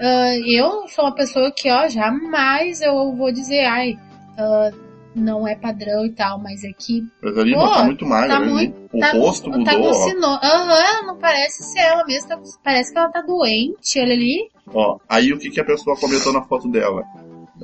ah, 0.00 0.36
eu 0.46 0.86
sou 0.88 1.04
uma 1.04 1.14
pessoa 1.14 1.50
que, 1.52 1.70
ó, 1.70 1.88
jamais 1.88 2.80
eu 2.80 3.14
vou 3.14 3.32
dizer, 3.32 3.64
ai, 3.64 3.98
ah, 4.38 4.70
não 5.14 5.46
é 5.46 5.54
padrão 5.54 6.04
e 6.04 6.10
tal, 6.10 6.40
mas 6.40 6.64
é 6.64 6.72
que 6.76 7.04
Mas 7.22 7.38
ali 7.38 7.54
Pô, 7.54 7.60
tá 7.70 7.84
muito 7.84 8.04
magra, 8.04 8.28
tá 8.28 8.40
muito- 8.40 8.74
O 8.92 8.98
tá, 8.98 9.12
rosto 9.12 9.50
tá 9.50 9.56
mudou, 9.58 9.74
com 9.80 9.88
ó. 9.88 9.92
sino... 9.92 10.26
Aham, 10.26 11.06
não 11.06 11.16
parece 11.18 11.62
ser 11.64 11.80
ela 11.80 12.04
mesmo, 12.04 12.28
tá- 12.28 12.40
parece 12.64 12.92
que 12.92 12.98
ela 12.98 13.08
tá 13.10 13.20
doente, 13.22 14.00
olha 14.00 14.12
ali. 14.12 14.50
Ó, 14.72 14.98
aí 15.08 15.32
o 15.32 15.38
que, 15.38 15.50
que 15.50 15.60
a 15.60 15.64
pessoa 15.64 15.96
comentou 15.96 16.32
na 16.32 16.42
foto 16.42 16.68
dela? 16.68 17.02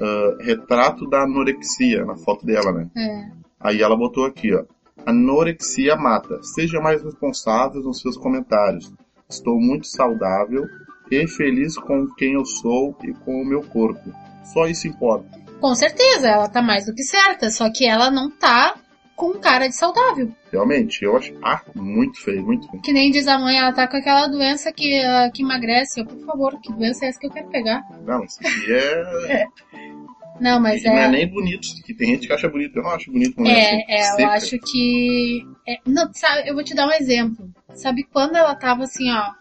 Ah, 0.00 0.36
retrato 0.40 1.08
da 1.10 1.22
anorexia 1.24 2.04
na 2.04 2.16
foto 2.16 2.46
dela, 2.46 2.70
né? 2.72 2.88
É. 2.96 3.24
Aí 3.58 3.82
ela 3.82 3.96
botou 3.96 4.24
aqui, 4.24 4.54
ó. 4.54 4.62
Anorexia 5.04 5.96
mata. 5.96 6.40
Seja 6.42 6.80
mais 6.80 7.02
responsável 7.02 7.80
nos 7.82 8.00
seus 8.00 8.16
comentários. 8.16 8.92
Estou 9.28 9.58
muito 9.60 9.86
saudável 9.88 10.64
e 11.10 11.26
feliz 11.26 11.76
com 11.76 12.06
quem 12.16 12.34
eu 12.34 12.44
sou 12.44 12.96
e 13.02 13.12
com 13.12 13.42
o 13.42 13.44
meu 13.44 13.62
corpo. 13.62 14.12
Só 14.44 14.66
isso 14.66 14.86
importa. 14.88 15.38
Com 15.60 15.74
certeza, 15.74 16.28
ela 16.28 16.48
tá 16.48 16.62
mais 16.62 16.86
do 16.86 16.94
que 16.94 17.02
certa, 17.02 17.50
só 17.50 17.70
que 17.70 17.86
ela 17.86 18.10
não 18.10 18.30
tá 18.30 18.74
com 19.14 19.34
cara 19.34 19.68
de 19.68 19.74
saudável. 19.76 20.32
Realmente, 20.50 21.04
eu 21.04 21.14
acho. 21.16 21.34
Ah, 21.42 21.60
muito 21.74 22.18
feio, 22.22 22.42
muito 22.42 22.66
feio. 22.70 22.82
Que 22.82 22.92
nem 22.92 23.10
diz 23.10 23.28
a 23.28 23.38
mãe, 23.38 23.58
ela 23.58 23.72
tá 23.72 23.86
com 23.86 23.98
aquela 23.98 24.26
doença 24.28 24.72
que, 24.72 24.98
ah, 25.00 25.30
que 25.32 25.42
emagrece. 25.42 26.00
Eu, 26.00 26.06
por 26.06 26.24
favor, 26.24 26.58
que 26.60 26.72
doença 26.72 27.04
é 27.04 27.08
essa 27.08 27.20
que 27.20 27.26
eu 27.26 27.30
quero 27.30 27.48
pegar? 27.48 27.82
Não, 28.06 28.24
isso 28.24 28.38
aqui 28.40 28.72
é. 28.72 29.44
Não, 30.40 30.58
mas 30.58 30.82
e 30.82 30.86
não 30.86 30.94
é 30.96 31.04
é. 31.04 31.08
nem 31.08 31.28
bonito. 31.28 31.68
Que 31.84 31.92
tem 31.92 32.12
gente 32.14 32.26
que 32.26 32.32
acha 32.32 32.48
bonito. 32.48 32.74
Eu 32.78 32.82
não 32.82 32.90
acho 32.92 33.12
bonito 33.12 33.38
mulher 33.38 33.74
assim, 33.74 33.84
É, 33.88 33.94
é, 33.94 34.00
eu 34.00 34.16
seca. 34.16 34.28
acho 34.30 34.58
que. 34.58 35.46
é, 35.68 35.76
não, 35.86 36.10
sabe, 36.14 36.48
eu 36.48 36.54
vou 36.54 36.64
te 36.64 36.74
dar 36.74 36.88
um 36.88 36.92
exemplo. 36.92 37.50
Sabe 37.74 38.04
quando 38.04 38.36
ela 38.36 38.54
tava 38.54 38.84
assim, 38.84 39.10
ó, 39.12 39.32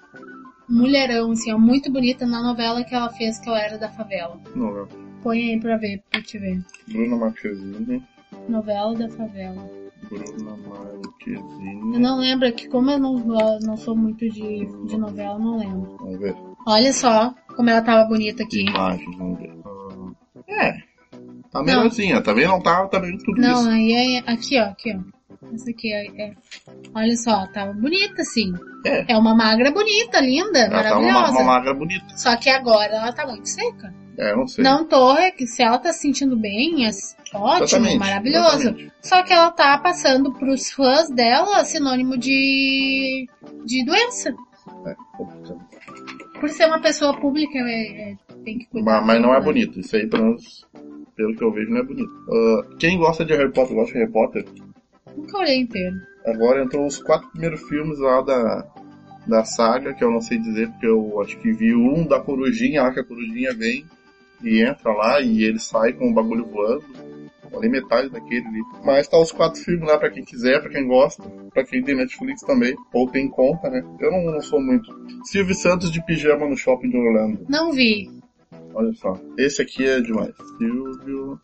mulherão, 0.69 1.31
assim, 1.31 1.51
ó, 1.51 1.57
muito 1.57 1.91
bonita 1.91 2.25
na 2.25 2.41
novela 2.43 2.83
que 2.83 2.93
ela 2.93 3.09
fez, 3.09 3.39
que 3.39 3.49
ela 3.49 3.61
era 3.61 3.77
da 3.77 3.89
favela. 3.89 4.39
Não, 4.55 4.71
não. 4.71 4.87
Põe 5.23 5.51
aí 5.51 5.59
pra 5.59 5.75
ver, 5.77 6.01
pra 6.09 6.21
te 6.21 6.37
ver. 6.37 6.63
Bruna 6.87 7.17
Marquezine. 7.17 8.03
Novela 8.47 8.95
da 8.95 9.09
favela. 9.09 9.69
Bruna 10.09 10.55
Marquezine. 10.67 11.93
Eu 11.93 11.99
não 11.99 12.19
lembro, 12.19 12.47
é 12.47 12.51
que 12.51 12.67
como 12.69 12.89
eu 12.91 12.99
não, 12.99 13.15
não 13.61 13.75
sou 13.77 13.95
muito 13.95 14.29
de, 14.29 14.65
de 14.87 14.97
novela, 14.97 15.33
eu 15.35 15.39
não 15.39 15.57
lembro. 15.57 15.97
Vamos 15.99 16.19
ver. 16.19 16.35
Olha 16.67 16.93
só 16.93 17.33
como 17.55 17.69
ela 17.69 17.81
tava 17.81 18.07
bonita 18.07 18.43
aqui. 18.43 18.61
Imagens, 18.61 19.17
vamos 19.17 19.39
ver. 19.39 19.51
É. 20.47 20.89
Tá 21.51 21.63
melhorzinha. 21.63 22.21
Também 22.21 22.47
não 22.47 22.61
tá 22.61 22.87
também 22.87 23.17
tudo 23.17 23.41
Não, 23.41 23.61
isso. 23.61 23.69
aí 23.69 23.91
é 23.91 24.19
aqui, 24.31 24.59
ó, 24.59 24.65
aqui, 24.65 24.95
ó. 24.95 25.18
Essa 25.53 25.69
aqui 25.69 25.93
é, 25.93 26.05
é- 26.21 26.33
Olha 26.93 27.15
só, 27.15 27.47
tava 27.47 27.71
bonita, 27.73 28.21
assim. 28.21 28.53
É. 28.85 29.13
É 29.13 29.17
uma 29.17 29.33
magra 29.35 29.71
bonita, 29.71 30.19
linda, 30.19 30.59
Ela 30.59 30.83
tá 30.83 30.97
uma, 30.99 31.11
maravilhosa. 31.11 31.31
uma 31.31 31.43
magra 31.43 31.73
bonita. 31.73 32.17
Só 32.17 32.35
que 32.35 32.49
agora 32.49 32.93
ela 32.93 33.13
tá 33.13 33.25
muito 33.25 33.47
seca. 33.47 33.93
É, 34.17 34.35
não 34.35 34.45
sei. 34.47 34.63
Não 34.63 34.85
tô, 34.85 35.15
é 35.15 35.31
que 35.31 35.47
se 35.47 35.63
ela 35.63 35.77
tá 35.77 35.93
se 35.93 35.99
sentindo 36.01 36.35
bem, 36.37 36.85
é 36.85 36.89
ótimo, 37.33 37.63
Exatamente, 37.63 37.97
maravilhoso. 37.99 38.55
exatamente. 38.57 38.91
Só 39.01 39.23
que 39.23 39.31
ela 39.31 39.49
tá 39.51 39.77
passando 39.77 40.33
pros 40.33 40.71
fãs 40.71 41.09
dela 41.09 41.63
sinônimo 41.63 42.17
de, 42.17 43.27
de 43.65 43.85
doença. 43.85 44.35
É, 44.85 44.95
complicado. 45.17 45.59
Por 46.39 46.49
ser 46.49 46.65
uma 46.67 46.81
pessoa 46.81 47.17
pública, 47.17 47.57
é- 47.59 48.11
é- 48.11 48.17
tem 48.43 48.59
que 48.59 48.65
cuidar. 48.65 48.97
Mas, 48.97 49.05
mas 49.07 49.21
não 49.21 49.29
é 49.29 49.39
dela. 49.39 49.45
bonito. 49.45 49.79
Isso 49.79 49.95
aí, 49.95 50.05
pelo 50.07 50.23
menos, 50.25 50.67
pelo 51.15 51.35
que 51.35 51.43
eu 51.43 51.51
vejo, 51.53 51.69
não 51.71 51.77
é 51.79 51.83
bonito. 51.83 52.11
Ah, 52.29 52.75
quem 52.77 52.97
gosta 52.97 53.23
de 53.23 53.33
Harry 53.33 53.51
Potter, 53.53 53.73
gosta 53.75 53.93
de 53.93 53.99
Harry 53.99 54.11
Potter. 54.11 54.45
Nunca 55.15 55.37
olhei 55.37 55.57
inteiro. 55.57 55.95
Agora 56.25 56.63
entrou 56.63 56.85
os 56.85 57.01
quatro 57.01 57.29
primeiros 57.29 57.61
filmes 57.67 57.99
lá 57.99 58.21
da, 58.21 58.67
da 59.27 59.43
saga, 59.43 59.93
que 59.93 60.03
eu 60.03 60.11
não 60.11 60.21
sei 60.21 60.37
dizer, 60.37 60.69
porque 60.69 60.87
eu 60.87 61.21
acho 61.21 61.37
que 61.39 61.51
vi 61.51 61.75
um 61.75 62.05
da 62.05 62.19
corujinha 62.19 62.83
lá, 62.83 62.93
que 62.93 62.99
a 62.99 63.05
corujinha 63.05 63.53
vem 63.53 63.85
e 64.43 64.61
entra 64.61 64.91
lá 64.91 65.21
e 65.21 65.43
ele 65.43 65.59
sai 65.59 65.93
com 65.93 66.09
o 66.09 66.13
bagulho 66.13 66.45
voando. 66.45 66.83
Ali 67.51 67.67
metade 67.67 68.09
daquele 68.09 68.45
ali. 68.45 68.61
Mas 68.85 69.07
tá 69.07 69.17
os 69.17 69.31
quatro 69.31 69.59
filmes 69.59 69.87
lá 69.87 69.97
pra 69.97 70.11
quem 70.11 70.23
quiser, 70.23 70.61
pra 70.61 70.69
quem 70.69 70.87
gosta, 70.87 71.23
pra 71.51 71.63
quem 71.63 71.81
tem 71.81 71.95
Netflix 71.95 72.41
também, 72.41 72.75
ou 72.93 73.09
tem 73.09 73.27
conta, 73.27 73.71
né? 73.71 73.83
Eu 73.99 74.11
não, 74.11 74.33
não 74.33 74.41
sou 74.41 74.61
muito. 74.61 74.87
Silvio 75.23 75.55
Santos 75.55 75.91
de 75.91 76.03
pijama 76.05 76.47
no 76.47 76.55
shopping 76.55 76.89
de 76.89 76.97
Orlando. 76.97 77.47
Não 77.49 77.71
vi. 77.71 78.07
Olha 78.71 78.93
só. 78.93 79.19
Esse 79.35 79.63
aqui 79.63 79.83
é 79.83 79.99
demais. 79.99 80.35
Silvio. 80.59 81.41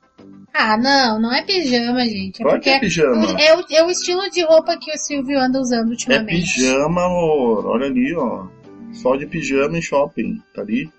Ah, 0.53 0.77
não, 0.77 1.19
não 1.19 1.33
é 1.33 1.43
pijama, 1.43 2.05
gente. 2.05 2.41
É 2.41 2.45
porque 2.49 2.69
é 2.69 2.79
pijama. 2.79 3.25
é 3.39 3.55
o, 3.57 3.63
é 3.71 3.83
o 3.83 3.89
estilo 3.89 4.29
de 4.29 4.41
roupa 4.43 4.77
que 4.77 4.89
o 4.91 4.97
Silvio 4.97 5.37
anda 5.39 5.59
usando 5.59 5.87
É 5.87 5.91
ultimamente. 5.91 6.29
pijama, 6.55 7.05
amor. 7.05 7.65
Olha 7.67 7.87
ali, 7.87 8.15
ó. 8.15 8.45
Só 8.93 9.15
de 9.17 9.27
pijama 9.27 9.77
em 9.77 9.81
shopping. 9.81 10.41
Tá 10.53 10.61
ali. 10.61 10.89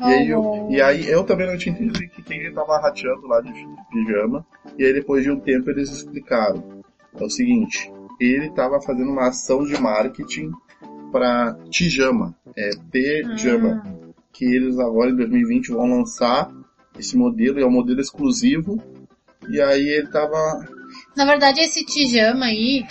E 0.00 0.04
aí, 0.04 0.28
eu, 0.28 0.40
Oh. 0.42 0.68
e 0.70 0.82
aí 0.82 1.08
eu 1.08 1.22
também 1.24 1.46
não 1.46 1.56
tinha 1.56 1.74
entendido 1.74 1.98
que 2.10 2.22
quem 2.22 2.40
ele 2.40 2.52
tava 2.52 2.78
rateando 2.80 3.26
lá 3.26 3.40
de 3.40 3.52
pijama. 3.90 4.44
E 4.78 4.84
aí 4.84 4.92
depois 4.92 5.22
de 5.22 5.30
um 5.30 5.38
tempo 5.40 5.70
eles 5.70 5.90
explicaram. 5.90 6.82
É 7.18 7.24
o 7.24 7.30
seguinte, 7.30 7.90
ele 8.20 8.50
tava 8.50 8.80
fazendo 8.82 9.10
uma 9.10 9.28
ação 9.28 9.64
de 9.64 9.80
marketing 9.80 10.50
pra 11.10 11.56
Tijama. 11.70 12.34
É 12.56 12.70
Pijama. 12.90 13.82
Ah. 13.86 14.12
Que 14.32 14.44
eles 14.44 14.78
agora 14.78 15.10
em 15.10 15.16
2020 15.16 15.72
vão 15.72 15.86
lançar 15.86 16.50
esse 16.98 17.16
modelo, 17.16 17.60
é 17.60 17.66
um 17.66 17.70
modelo 17.70 18.00
exclusivo. 18.00 18.80
E 19.48 19.60
aí 19.60 19.88
ele 19.88 20.08
tava. 20.08 20.66
Na 21.16 21.24
verdade, 21.24 21.60
esse 21.60 21.84
pijama 21.84 22.46
aí, 22.46 22.84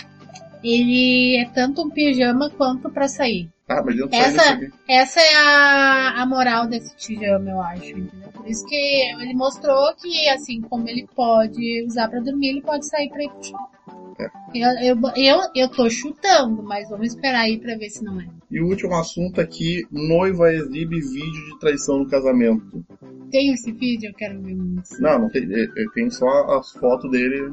ele 0.62 1.38
é 1.38 1.48
tanto 1.50 1.82
um 1.82 1.90
pijama 1.90 2.50
quanto 2.50 2.90
pra 2.90 3.08
sair. 3.08 3.48
Ah, 3.68 3.82
mas 3.84 3.96
dentro 3.96 4.14
Essa-. 4.14 4.60
Essa 4.88 5.20
é 5.20 5.34
a, 5.36 6.22
a 6.22 6.26
moral 6.26 6.66
desse 6.66 6.94
pijama, 6.94 7.50
eu 7.50 7.60
acho, 7.60 7.90
entendeu? 7.90 8.30
Por 8.32 8.46
isso 8.46 8.66
que 8.66 8.74
ele 8.74 9.34
mostrou 9.34 9.94
que, 9.94 10.28
assim 10.28 10.60
como 10.60 10.88
ele 10.88 11.08
pode 11.14 11.84
usar 11.86 12.08
pra 12.08 12.20
dormir, 12.20 12.48
ele 12.48 12.62
pode 12.62 12.86
sair 12.86 13.08
pra 13.08 13.22
ir 13.22 13.30
pro. 13.30 13.72
É. 14.18 14.30
Eu, 14.54 14.70
eu, 14.82 14.96
eu, 15.16 15.40
eu 15.54 15.68
tô 15.68 15.88
chutando, 15.88 16.62
mas 16.62 16.90
vamos 16.90 17.08
esperar 17.08 17.42
aí 17.42 17.58
pra 17.58 17.76
ver 17.76 17.88
se 17.88 18.04
não 18.04 18.20
é. 18.20 18.26
E 18.50 18.60
o 18.60 18.66
último 18.66 18.94
assunto 18.94 19.40
aqui, 19.40 19.86
noiva 19.90 20.52
exibe 20.52 21.00
vídeo 21.00 21.46
de 21.46 21.58
traição 21.58 22.00
no 22.00 22.08
casamento. 22.08 22.84
Tem 23.32 23.52
esse 23.52 23.72
vídeo? 23.72 24.10
Eu 24.10 24.14
quero 24.14 24.40
ver 24.40 24.54
muito. 24.54 24.82
Não, 25.00 25.18
não 25.20 25.28
tem, 25.30 25.50
eu 25.50 25.90
tenho 25.92 26.10
só 26.10 26.28
as 26.58 26.70
fotos 26.72 27.10
dele. 27.10 27.50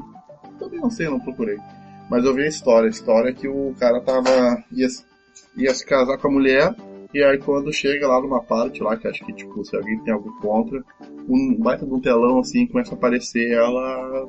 Também 0.59 0.79
não 0.79 0.89
sei, 0.91 1.07
eu 1.07 1.11
não 1.11 1.19
procurei. 1.21 1.57
Mas 2.09 2.23
eu 2.25 2.33
vi 2.35 2.43
a 2.43 2.47
história. 2.47 2.87
A 2.87 2.91
história 2.91 3.29
é 3.29 3.33
que 3.33 3.47
o 3.47 3.73
cara 3.79 4.01
tava. 4.01 4.63
ia, 4.71 4.89
se- 4.89 5.03
ia 5.55 5.73
se 5.73 5.85
casar 5.85 6.17
com 6.17 6.27
a 6.27 6.31
mulher. 6.31 6.75
E 7.13 7.23
aí 7.23 7.37
quando 7.39 7.73
chega 7.73 8.07
lá 8.07 8.21
numa 8.21 8.43
parte 8.43 8.83
lá, 8.83 8.95
que 8.95 9.07
acho 9.07 9.25
que 9.25 9.33
tipo, 9.33 9.65
se 9.65 9.75
alguém 9.75 9.97
tem 10.03 10.13
algo 10.13 10.31
contra, 10.41 10.83
um 11.27 11.55
baita 11.57 11.83
de 11.85 11.91
um 11.93 11.99
telão 11.99 12.39
assim, 12.39 12.67
começa 12.67 12.91
a 12.93 12.97
aparecer 12.97 13.51
ela 13.51 14.27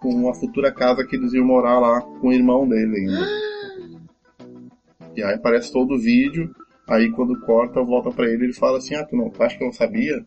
com 0.00 0.10
uma 0.14 0.32
futura 0.32 0.70
casa 0.72 1.04
que 1.04 1.16
eles 1.16 1.32
iam 1.32 1.44
morar 1.44 1.80
lá 1.80 2.00
com 2.00 2.28
o 2.28 2.32
irmão 2.32 2.68
dele 2.68 2.96
ainda. 2.96 3.26
E 5.16 5.22
aí 5.22 5.34
aparece 5.34 5.72
todo 5.72 5.94
o 5.94 5.98
vídeo, 5.98 6.54
aí 6.88 7.10
quando 7.10 7.40
corta, 7.40 7.82
volta 7.82 8.10
pra 8.10 8.28
ele 8.28 8.44
ele 8.44 8.52
fala 8.52 8.78
assim, 8.78 8.94
ah, 8.94 9.04
tu 9.04 9.16
não, 9.16 9.28
tu 9.28 9.42
acha 9.42 9.56
que 9.56 9.64
eu 9.64 9.66
não 9.66 9.74
sabia? 9.74 10.24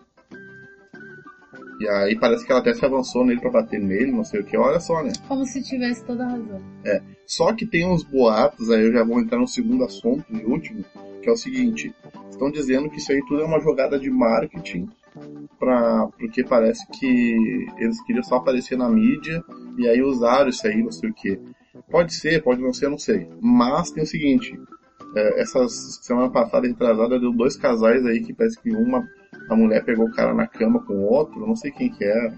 E 1.80 1.88
aí 1.88 2.18
parece 2.18 2.46
que 2.46 2.52
ela 2.52 2.62
até 2.62 2.74
se 2.74 2.86
avançou 2.86 3.26
nele 3.26 3.42
pra 3.42 3.50
bater 3.50 3.80
nele, 3.80 4.12
não 4.12 4.24
sei 4.24 4.42
o 4.42 4.44
que, 4.44 4.58
olha 4.58 4.80
só, 4.80 5.04
né? 5.04 5.12
Como 5.28 5.46
se 5.46 5.62
tivesse 5.62 6.04
toda 6.06 6.24
a 6.24 6.30
razão. 6.30 6.62
Só 7.26 7.54
que 7.54 7.66
tem 7.66 7.86
uns 7.86 8.04
boatos, 8.04 8.70
aí 8.70 8.84
eu 8.84 8.94
já 8.94 9.04
vou 9.04 9.20
entrar 9.20 9.40
no 9.40 9.48
segundo 9.48 9.84
assunto 9.84 10.26
e 10.30 10.44
último, 10.46 10.84
que 11.22 11.30
é 11.30 11.32
o 11.32 11.38
seguinte, 11.38 11.94
estão 12.30 12.52
dizendo 12.52 12.90
que 12.90 12.98
isso 12.98 13.12
aí 13.12 13.22
tudo 13.28 13.42
é 13.42 13.46
uma 13.46 13.60
jogada 13.60 14.00
de 14.00 14.10
marketing 14.10 14.88
pra, 15.60 16.08
porque 16.20 16.44
parece 16.44 16.86
que 16.92 17.68
eles 17.78 18.02
queriam 18.04 18.24
só 18.24 18.36
aparecer 18.36 18.78
na 18.78 18.90
mídia 18.90 19.44
e 19.78 19.88
aí 19.88 20.02
usaram 20.02 20.50
isso 20.50 20.66
aí, 20.68 20.82
não 20.82 20.92
sei 20.92 21.10
o 21.10 21.14
que. 21.14 21.40
Pode 21.90 22.14
ser, 22.14 22.44
pode 22.44 22.62
não 22.62 22.74
ser, 22.74 22.90
não 22.90 22.98
sei. 22.98 23.28
Mas 23.42 23.92
tem 23.92 24.04
o 24.04 24.08
seguinte, 24.08 24.60
é, 25.16 25.42
essa 25.42 25.68
semana 25.68 26.30
passada, 26.30 26.68
retrasada, 26.68 27.20
deu 27.20 27.32
dois 27.32 27.56
casais 27.56 28.06
aí 28.06 28.22
que 28.22 28.34
parece 28.34 28.62
que 28.62 28.72
uma, 28.72 29.08
a 29.50 29.56
mulher 29.56 29.84
pegou 29.84 30.06
o 30.06 30.12
cara 30.12 30.34
na 30.34 30.48
cama 30.48 30.84
com 30.86 31.04
outro, 31.04 31.46
não 31.46 31.56
sei 31.56 31.72
quem 31.72 31.90
que 31.90 32.04
é, 32.04 32.34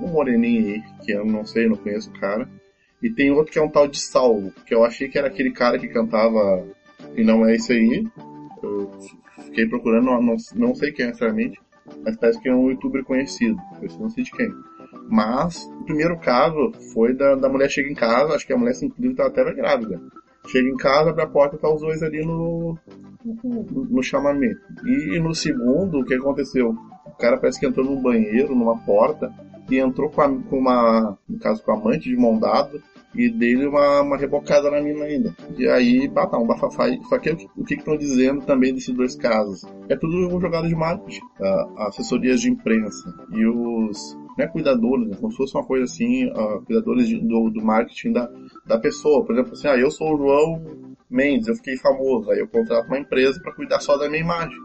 um 0.00 0.08
moreninho 0.08 0.74
aí, 0.74 0.82
que 1.04 1.12
eu 1.12 1.24
não 1.24 1.44
sei, 1.44 1.68
não 1.68 1.76
conheço 1.76 2.10
o 2.10 2.20
cara. 2.20 2.48
E 3.02 3.10
tem 3.10 3.30
outro 3.30 3.52
que 3.52 3.58
é 3.58 3.62
um 3.62 3.68
tal 3.68 3.86
de 3.86 4.00
Salvo, 4.00 4.52
que 4.66 4.74
eu 4.74 4.84
achei 4.84 5.08
que 5.08 5.18
era 5.18 5.28
aquele 5.28 5.52
cara 5.52 5.78
que 5.78 5.88
cantava 5.88 6.64
e 7.14 7.24
não 7.24 7.46
é 7.46 7.54
isso 7.54 7.72
aí. 7.72 8.06
Eu 8.62 8.90
fiquei 9.44 9.66
procurando, 9.68 10.06
não, 10.06 10.36
não, 10.54 10.74
sei 10.74 10.92
quem 10.92 11.04
é 11.04 11.08
necessariamente, 11.08 11.60
mas 12.04 12.16
parece 12.16 12.40
que 12.40 12.48
é 12.48 12.54
um 12.54 12.70
youtuber 12.70 13.04
conhecido, 13.04 13.56
eu 13.80 13.98
não 13.98 14.10
sei 14.10 14.24
de 14.24 14.30
quem. 14.32 14.50
Mas 15.08 15.62
o 15.80 15.84
primeiro 15.84 16.18
caso 16.18 16.72
foi 16.92 17.14
da, 17.14 17.34
da 17.34 17.48
mulher 17.48 17.70
chega 17.70 17.88
em 17.88 17.94
casa, 17.94 18.34
acho 18.34 18.46
que 18.46 18.52
a 18.52 18.58
mulher 18.58 18.74
inclusive 18.82 19.12
estava 19.12 19.28
até 19.28 19.54
grávida. 19.54 20.00
Chega 20.48 20.68
em 20.68 20.76
casa, 20.76 21.10
abre 21.10 21.22
a 21.22 21.26
porta 21.26 21.58
tá 21.58 21.72
os 21.72 21.80
dois 21.80 22.02
ali 22.02 22.24
no, 22.24 22.76
no, 23.24 24.02
chamamento. 24.02 24.60
E 24.86 25.18
no 25.20 25.34
segundo, 25.34 26.00
o 26.00 26.04
que 26.04 26.14
aconteceu? 26.14 26.70
O 27.06 27.10
cara 27.18 27.36
parece 27.38 27.58
que 27.58 27.66
entrou 27.66 27.84
num 27.84 28.00
banheiro, 28.00 28.54
numa 28.54 28.78
porta, 28.78 29.32
e 29.70 29.78
entrou 29.78 30.08
com, 30.10 30.20
a, 30.22 30.28
com 30.28 30.58
uma, 30.58 31.18
no 31.28 31.38
caso 31.38 31.62
com 31.62 31.72
a 31.72 31.74
amante 31.74 32.08
de 32.08 32.16
mão 32.16 32.38
dada, 32.38 32.80
e 33.14 33.28
dele 33.30 33.66
uma, 33.66 34.02
uma 34.02 34.16
rebocada 34.16 34.70
na 34.70 34.80
mina 34.80 35.04
ainda. 35.04 35.34
E 35.56 35.66
aí, 35.66 36.06
bah, 36.08 36.26
tá, 36.26 36.38
um. 36.38 36.46
Só 37.08 37.18
que 37.18 37.30
o 37.56 37.64
que- 37.64 37.74
estão 37.74 37.96
dizendo 37.96 38.42
também 38.42 38.72
desses 38.72 38.94
dois 38.94 39.16
casos? 39.16 39.64
É 39.88 39.96
tudo 39.96 40.28
um 40.34 40.40
jogado 40.40 40.68
de 40.68 40.74
marketing. 40.74 41.20
Ah, 41.40 41.86
assessorias 41.88 42.40
de 42.40 42.50
imprensa 42.50 43.12
e 43.32 43.46
os, 43.46 44.16
não 44.36 44.44
é 44.44 44.46
cuidadores, 44.46 45.08
né, 45.08 45.16
como 45.18 45.32
se 45.32 45.38
fosse 45.38 45.54
uma 45.56 45.64
coisa 45.64 45.84
assim, 45.84 46.30
ah, 46.34 46.60
cuidadores 46.66 47.08
de- 47.08 47.18
do, 47.18 47.50
do 47.50 47.64
marketing 47.64 48.12
da, 48.12 48.30
da 48.66 48.78
pessoa. 48.78 49.24
Por 49.24 49.34
exemplo, 49.34 49.52
assim, 49.54 49.68
ah, 49.68 49.76
eu 49.76 49.90
sou 49.90 50.14
o 50.14 50.18
João 50.18 50.62
Mendes, 51.10 51.48
eu 51.48 51.54
fiquei 51.56 51.76
famoso, 51.76 52.30
aí 52.30 52.38
eu 52.38 52.48
contrato 52.48 52.86
uma 52.86 52.98
empresa 52.98 53.40
para 53.40 53.54
cuidar 53.54 53.80
só 53.80 53.96
da 53.96 54.08
minha 54.08 54.20
imagem. 54.22 54.56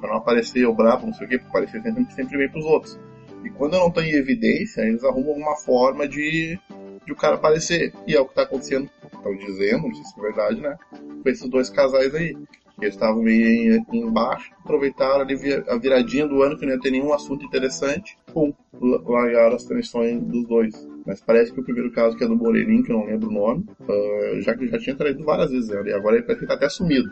Pra 0.00 0.10
não 0.10 0.16
aparecer 0.18 0.60
eu 0.62 0.74
brabo, 0.74 1.06
não 1.06 1.14
sei 1.14 1.26
o 1.26 1.30
que, 1.30 1.38
pra 1.38 1.48
aparecer 1.48 1.82
sempre, 1.82 2.04
sempre 2.14 2.38
bem 2.38 2.48
pros 2.50 2.64
outros. 2.64 2.98
E 3.44 3.50
quando 3.50 3.74
eu 3.74 3.80
não 3.80 4.02
em 4.02 4.12
evidência, 4.14 4.82
eles 4.82 5.04
arrumam 5.04 5.30
alguma 5.30 5.56
forma 5.56 6.08
de, 6.08 6.58
de 7.04 7.12
o 7.12 7.16
cara 7.16 7.34
aparecer. 7.36 7.92
E 8.06 8.14
é 8.14 8.20
o 8.20 8.26
que 8.26 8.34
tá 8.34 8.42
acontecendo, 8.42 8.88
estão 9.12 9.36
dizendo, 9.36 9.82
não 9.88 9.94
sei 9.94 10.04
se 10.04 10.18
é 10.18 10.22
verdade, 10.22 10.60
né? 10.60 10.76
Com 11.22 11.28
esses 11.28 11.48
dois 11.48 11.68
casais 11.70 12.14
aí. 12.14 12.36
Eles 12.80 12.94
estavam 12.94 13.22
meio 13.22 13.76
em- 13.92 13.98
embaixo, 14.00 14.50
aproveitaram 14.64 15.20
ali 15.20 15.34
a 15.68 15.76
viradinha 15.76 16.26
do 16.26 16.42
ano 16.42 16.58
que 16.58 16.66
não 16.66 16.72
ia 16.72 16.80
ter 16.80 16.90
nenhum 16.90 17.12
assunto 17.12 17.44
interessante. 17.44 18.18
Pum, 18.32 18.52
la- 18.80 19.00
largaram 19.06 19.54
as 19.54 19.64
traições 19.64 20.20
dos 20.22 20.44
dois. 20.46 20.74
Mas 21.06 21.20
parece 21.20 21.52
que 21.52 21.60
o 21.60 21.64
primeiro 21.64 21.90
caso, 21.92 22.16
que 22.16 22.24
é 22.24 22.26
do 22.26 22.36
Moreninho, 22.36 22.82
que 22.82 22.90
eu 22.90 22.96
não 22.98 23.06
lembro 23.06 23.28
o 23.28 23.32
nome, 23.32 23.66
ah, 23.88 24.40
já 24.40 24.56
que 24.56 24.66
já 24.68 24.78
tinha 24.78 24.96
traído 24.96 25.22
várias 25.24 25.50
vezes 25.50 25.70
ela, 25.70 25.86
e 25.88 25.92
agora 25.92 26.16
ele 26.16 26.24
parece 26.24 26.40
que 26.40 26.46
tá 26.46 26.54
até 26.54 26.68
sumido. 26.68 27.08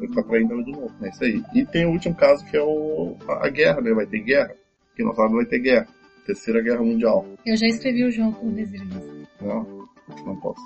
Ele 0.00 0.12
tá 0.14 0.22
traindo 0.22 0.52
ela 0.54 0.62
de 0.64 0.72
novo, 0.72 0.92
é 1.02 1.08
isso 1.08 1.24
aí. 1.24 1.42
E 1.54 1.64
tem 1.66 1.84
o 1.86 1.90
último 1.90 2.14
caso 2.14 2.44
que 2.46 2.56
é 2.56 2.62
o, 2.62 3.16
a, 3.28 3.46
a 3.46 3.48
guerra, 3.50 3.80
né? 3.80 3.92
Vai 3.92 4.06
ter 4.06 4.20
guerra. 4.20 4.54
Quem 4.96 5.04
não 5.04 5.14
sabe 5.14 5.34
vai 5.34 5.44
ter 5.46 5.58
guerra. 5.58 5.88
Terceira 6.24 6.60
Guerra 6.62 6.82
Mundial. 6.82 7.26
Eu 7.44 7.56
já 7.56 7.66
escrevi 7.66 8.04
o 8.04 8.10
João 8.12 8.30
como 8.32 8.54
reservista. 8.54 9.12
Não, 9.40 9.88
não 10.24 10.36
posso. 10.36 10.62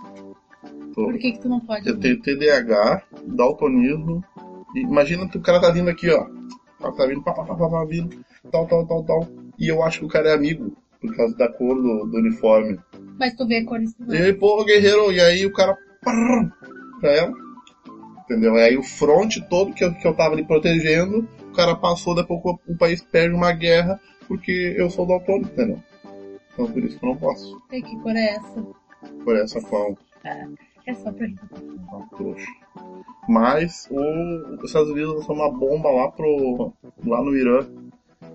Tô- 0.94 1.04
Por 1.06 1.18
que 1.18 1.32
que 1.32 1.40
tu 1.40 1.48
não 1.48 1.60
pode? 1.60 1.88
eu 1.88 1.98
tenho 1.98 2.20
TDAH, 2.20 3.02
daltonismo. 3.26 4.22
E 4.74 4.80
imagina 4.80 5.26
que 5.28 5.38
o 5.38 5.40
cara 5.40 5.58
tá 5.60 5.70
vindo 5.70 5.88
aqui, 5.88 6.10
ó. 6.10 6.26
O 6.78 6.82
cara 6.82 6.92
tá 6.94 7.06
vindo, 7.06 7.22
pá, 7.22 7.32
pá, 7.32 7.44
pá, 7.46 7.56
pá, 7.56 7.84
vindo, 7.86 8.18
tal, 8.52 8.66
tal, 8.66 8.86
tal, 8.86 9.02
tal. 9.04 9.26
E 9.58 9.66
eu 9.68 9.82
acho 9.82 10.00
que 10.00 10.04
o 10.04 10.08
cara 10.08 10.28
é 10.28 10.34
amigo, 10.34 10.76
por 11.06 11.16
causa 11.16 11.36
da 11.36 11.48
cor 11.48 11.76
do, 11.76 12.06
do 12.06 12.18
uniforme. 12.18 12.78
Mas 13.18 13.34
tu 13.34 13.46
vê 13.46 13.64
cores 13.64 13.94
E 14.08 14.16
aí, 14.16 14.32
pô, 14.32 14.64
guerreiro, 14.64 15.12
e 15.12 15.20
aí 15.20 15.46
o 15.46 15.52
cara. 15.52 15.76
prrr, 16.02 16.50
Pra 17.00 17.12
ela. 17.12 17.32
Entendeu? 18.24 18.54
E 18.56 18.62
aí 18.62 18.76
o 18.76 18.82
front 18.82 19.36
todo 19.48 19.72
que 19.72 19.84
eu, 19.84 19.94
que 19.94 20.06
eu 20.06 20.14
tava 20.14 20.34
ali 20.34 20.44
protegendo, 20.44 21.28
o 21.48 21.52
cara 21.52 21.76
passou, 21.76 22.14
depois 22.14 22.40
o, 22.44 22.58
o 22.72 22.76
país 22.76 23.00
perde 23.00 23.34
uma 23.34 23.52
guerra 23.52 24.00
porque 24.26 24.74
eu 24.76 24.90
sou 24.90 25.06
daltônico, 25.06 25.52
entendeu? 25.52 25.80
Então 26.52 26.66
por 26.66 26.82
isso 26.82 26.98
que 26.98 27.04
eu 27.04 27.10
não 27.10 27.16
posso. 27.16 27.62
Sei 27.70 27.82
que 27.82 27.96
cor 28.00 28.16
é 28.16 28.34
essa. 28.34 28.66
Por 29.24 29.36
essa 29.36 29.60
qual. 29.60 29.96
É 30.86 30.94
só 30.94 31.12
pergunta. 31.12 31.48
Uma 31.88 32.06
trouxa. 32.08 32.46
Mas 33.28 33.88
o, 33.90 34.54
os 34.56 34.64
Estados 34.64 34.90
Unidos 34.90 35.14
lançou 35.14 35.34
uma 35.34 35.50
bomba 35.50 35.90
lá 35.90 36.10
pro. 36.10 36.72
lá 37.04 37.22
no 37.22 37.36
Irã 37.36 37.66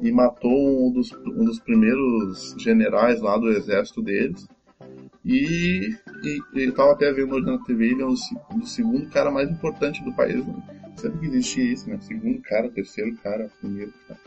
e 0.02 0.12
matou 0.12 0.88
um 0.88 0.92
dos, 0.92 1.12
um 1.14 1.46
dos 1.46 1.60
primeiros 1.60 2.56
generais 2.58 3.22
lá 3.22 3.38
do 3.38 3.50
exército 3.52 4.02
deles. 4.02 4.48
E, 5.24 5.96
e, 6.24 6.40
e 6.56 6.64
eu 6.64 6.74
tava 6.74 6.94
até 6.94 7.12
vendo 7.14 7.36
hoje 7.36 7.46
na 7.46 7.60
TV, 7.60 7.92
ele 7.92 8.04
é 8.04 8.16
se- 8.16 8.36
o 8.60 8.66
segundo 8.66 9.08
cara 9.10 9.30
mais 9.30 9.50
importante 9.50 10.04
do 10.04 10.12
país. 10.14 10.46
Né? 10.46 10.56
Sempre 10.96 11.20
que 11.20 11.26
existia 11.28 11.64
isso, 11.64 11.90
né? 11.90 12.00
Segundo 12.02 12.42
cara, 12.42 12.70
terceiro 12.70 13.16
cara, 13.18 13.50
primeiro 13.60 13.94
cara. 14.08 14.20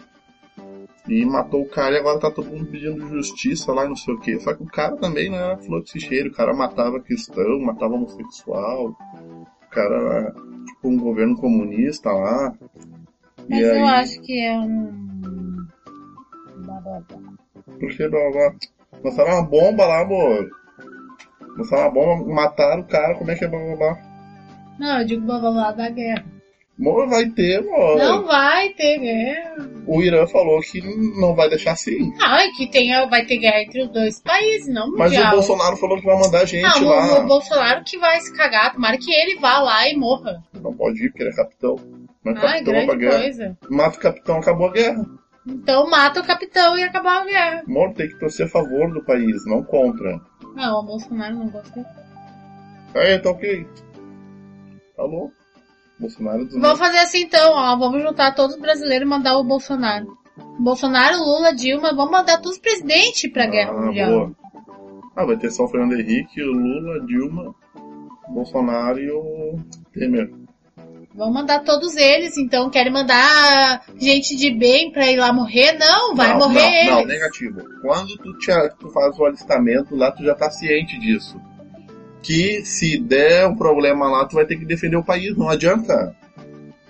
E 1.08 1.24
matou 1.26 1.62
o 1.62 1.68
cara 1.68 1.94
e 1.96 1.98
agora 1.98 2.18
tá 2.18 2.30
todo 2.30 2.48
mundo 2.48 2.66
pedindo 2.66 3.06
justiça 3.08 3.72
lá 3.72 3.84
e 3.84 3.88
não 3.88 3.96
sei 3.96 4.14
o 4.14 4.20
que. 4.20 4.38
Só 4.40 4.54
que 4.54 4.62
o 4.62 4.66
cara 4.66 4.96
também 4.96 5.28
não 5.28 5.36
era 5.36 5.58
flor 5.58 5.82
de 5.82 6.00
cheiro, 6.00 6.30
o 6.30 6.32
cara 6.34 6.54
matava 6.54 7.00
cristão, 7.00 7.60
matava 7.60 7.94
homossexual. 7.94 8.96
O 9.20 9.70
cara 9.70 9.94
era 9.94 10.30
tipo 10.32 10.88
um 10.88 10.96
governo 10.96 11.36
comunista 11.36 12.10
lá. 12.10 12.54
Mas 13.48 13.60
e 13.60 13.64
aí, 13.64 13.78
eu 13.80 13.86
acho 13.86 14.20
que 14.22 14.40
é 14.40 14.58
um. 14.58 15.03
Blá, 17.86 18.08
blá, 18.08 18.30
blá. 18.30 18.50
blá? 18.50 18.54
Lançaram 19.02 19.32
uma 19.32 19.42
bomba 19.42 19.86
lá, 19.86 20.00
amor. 20.00 20.50
Lançaram 21.56 21.82
uma 21.82 21.90
bomba, 21.90 22.34
mataram 22.34 22.82
o 22.82 22.86
cara, 22.86 23.14
como 23.14 23.30
é 23.30 23.34
que 23.34 23.44
é 23.44 23.48
blá 23.48 23.58
blá 23.58 23.76
blá? 23.76 23.98
Não, 24.78 25.00
eu 25.00 25.06
digo 25.06 25.26
blá 25.26 25.38
blá 25.38 25.50
blá 25.50 25.72
da 25.72 25.88
guerra. 25.90 26.24
Amor, 26.76 27.08
vai 27.08 27.28
ter, 27.30 27.58
amor. 27.58 27.96
Não 27.98 28.26
vai 28.26 28.70
ter 28.70 28.98
guerra. 28.98 29.70
o 29.86 30.02
Irã 30.02 30.26
falou 30.26 30.60
que 30.60 30.80
não 31.20 31.32
vai 31.32 31.48
deixar 31.48 31.72
assim. 31.72 32.12
Ah, 32.20 32.44
e 32.44 32.50
que 32.52 32.66
tenha, 32.66 33.06
vai 33.06 33.24
ter 33.24 33.36
guerra 33.36 33.62
entre 33.62 33.82
os 33.82 33.88
dois 33.90 34.18
países, 34.18 34.66
não 34.66 34.90
mundial. 34.90 35.08
Mas 35.08 35.16
o 35.16 35.30
Bolsonaro 35.30 35.76
falou 35.76 35.98
que 35.98 36.04
vai 36.04 36.18
mandar 36.18 36.44
gente 36.46 36.66
ah, 36.66 36.80
lá. 36.80 37.20
O, 37.20 37.24
o 37.24 37.26
Bolsonaro 37.28 37.84
que 37.84 37.96
vai 37.96 38.18
se 38.20 38.34
cagar, 38.34 38.72
tomara 38.72 38.98
que 38.98 39.12
ele 39.12 39.38
vá 39.38 39.60
lá 39.60 39.88
e 39.88 39.96
morra. 39.96 40.42
Não 40.60 40.74
pode 40.74 41.04
ir, 41.04 41.10
porque 41.10 41.22
ele 41.22 41.30
é 41.30 41.36
capitão. 41.36 41.76
É 42.26 42.30
Ai, 42.30 42.64
capitão 42.64 42.86
grande 42.86 43.06
coisa. 43.06 43.58
Mata 43.70 43.96
o 43.96 44.00
capitão, 44.00 44.36
acabou 44.38 44.66
a 44.66 44.72
guerra. 44.72 45.06
Então 45.46 45.88
mata 45.88 46.20
o 46.20 46.26
capitão 46.26 46.76
e 46.78 46.82
acabar 46.82 47.22
a 47.22 47.24
guerra. 47.24 47.62
Moro 47.66 47.94
tem 47.94 48.08
que 48.08 48.18
torcer 48.18 48.46
a 48.46 48.48
favor 48.48 48.92
do 48.92 49.04
país, 49.04 49.44
não 49.46 49.62
contra. 49.62 50.20
Não, 50.54 50.80
o 50.80 50.82
Bolsonaro 50.82 51.36
não 51.36 51.48
gosta. 51.48 51.84
É, 52.94 53.18
tá 53.18 53.30
ok. 53.30 53.66
Alô? 54.96 55.30
Bolsonaro 55.98 56.44
dos 56.44 56.60
Vamos 56.60 56.78
fazer 56.78 56.98
assim 56.98 57.22
então, 57.22 57.52
ó. 57.52 57.76
Vamos 57.76 58.02
juntar 58.02 58.34
todos 58.34 58.56
os 58.56 58.60
brasileiros 58.60 59.06
e 59.06 59.10
mandar 59.10 59.36
o 59.36 59.44
Bolsonaro. 59.44 60.06
Bolsonaro, 60.58 61.18
Lula, 61.18 61.54
Dilma, 61.54 61.94
vamos 61.94 62.10
mandar 62.10 62.38
todos 62.38 62.52
os 62.52 62.58
presidentes 62.58 63.30
pra 63.30 63.46
guerra 63.46 63.72
ah, 63.72 63.80
mundial. 63.80 64.10
boa. 64.10 64.36
Ah, 65.16 65.24
vai 65.24 65.36
ter 65.36 65.50
só 65.50 65.64
o 65.64 65.68
Fernando 65.68 65.94
Henrique, 65.94 66.42
o 66.42 66.52
Lula, 66.52 67.06
Dilma, 67.06 67.54
Bolsonaro 68.28 68.98
e 68.98 69.10
o 69.10 69.58
Temer. 69.92 70.30
Vamos 71.14 71.32
mandar 71.32 71.60
todos 71.62 71.96
eles, 71.96 72.36
então. 72.36 72.68
Querem 72.68 72.92
mandar 72.92 73.84
gente 73.96 74.34
de 74.34 74.50
bem 74.50 74.90
pra 74.90 75.10
ir 75.10 75.16
lá 75.16 75.32
morrer? 75.32 75.78
Não, 75.78 76.14
vai 76.14 76.30
não, 76.30 76.38
morrer 76.38 76.60
não, 76.60 76.74
eles. 76.74 76.90
Não, 76.90 77.06
negativo. 77.06 77.62
Quando 77.80 78.16
tu, 78.16 78.36
te, 78.38 78.50
tu 78.80 78.90
faz 78.90 79.16
o 79.18 79.24
alistamento 79.24 79.94
lá, 79.94 80.10
tu 80.10 80.24
já 80.24 80.34
tá 80.34 80.50
ciente 80.50 80.98
disso. 80.98 81.40
Que 82.20 82.64
se 82.64 82.98
der 82.98 83.46
um 83.46 83.54
problema 83.54 84.10
lá, 84.10 84.26
tu 84.26 84.34
vai 84.34 84.44
ter 84.44 84.56
que 84.56 84.64
defender 84.64 84.96
o 84.96 85.04
país. 85.04 85.36
Não 85.36 85.48
adianta. 85.48 86.16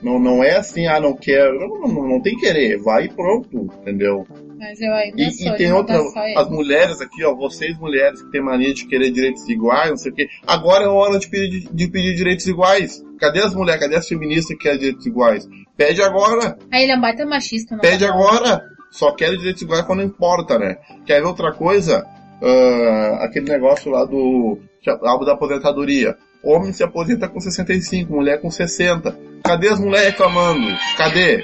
Não, 0.03 0.19
não 0.19 0.43
é 0.43 0.57
assim, 0.57 0.87
ah, 0.87 1.01
não 1.01 1.15
quero. 1.15 1.59
Não, 1.59 1.89
não, 1.89 2.09
não 2.09 2.23
tem 2.23 2.37
querer. 2.37 2.79
Vai 2.79 3.05
e 3.05 3.09
pronto, 3.09 3.71
entendeu? 3.81 4.27
Mas 4.59 4.81
eu 4.81 4.93
ainda 4.93 5.23
E, 5.23 5.31
sou 5.33 5.53
e 5.53 5.57
tem 5.57 5.73
outra, 5.73 6.01
as 6.37 6.49
mulheres 6.49 7.01
aqui, 7.01 7.25
ó, 7.25 7.35
vocês 7.35 7.77
mulheres 7.79 8.23
que 8.23 8.31
têm 8.31 8.41
mania 8.41 8.73
de 8.73 8.87
querer 8.87 9.11
direitos 9.11 9.47
iguais, 9.49 9.91
não 9.91 9.97
sei 9.97 10.13
o 10.13 10.15
quê. 10.15 10.29
Agora 10.47 10.85
é 10.85 10.89
hora 10.89 11.19
de 11.19 11.29
pedir, 11.29 11.69
de 11.71 11.89
pedir 11.89 12.15
direitos 12.15 12.47
iguais. 12.47 13.05
Cadê 13.25 13.41
as 13.41 13.55
mulheres? 13.55 13.81
Cadê 13.81 13.97
as 13.97 14.07
feministas 14.07 14.49
que 14.57 14.63
querem 14.63 14.79
direitos 14.79 15.07
iguais? 15.07 15.49
Pede 15.77 16.03
agora, 16.03 16.59
Aí 16.71 16.83
ele 16.83 16.93
é 16.93 16.97
um 16.97 17.01
baita 17.01 17.25
machista, 17.25 17.75
não 17.75 17.81
pede 17.81 18.07
tá 18.07 18.13
bom. 18.13 18.19
agora. 18.27 18.63
Só 18.91 19.13
quer 19.13 19.31
direitos 19.37 19.63
iguais 19.63 19.83
quando 19.87 20.03
importa, 20.03 20.59
né? 20.59 20.77
Quer 21.07 21.21
ver 21.21 21.27
outra 21.27 21.53
coisa? 21.53 22.07
Ah, 22.43 23.25
aquele 23.25 23.51
negócio 23.51 23.91
lá 23.91 24.05
do 24.05 24.59
algo 25.03 25.25
da 25.25 25.33
aposentadoria. 25.33 26.17
Homem 26.43 26.73
se 26.75 26.85
aposenta 26.85 27.27
com 27.27 27.41
65, 27.41 28.13
mulher 28.13 28.41
com 28.43 28.51
60. 28.51 29.19
Cadê 29.43 29.69
as 29.69 29.81
mulheres 29.81 30.09
reclamando? 30.09 30.67
Cadê? 30.99 31.43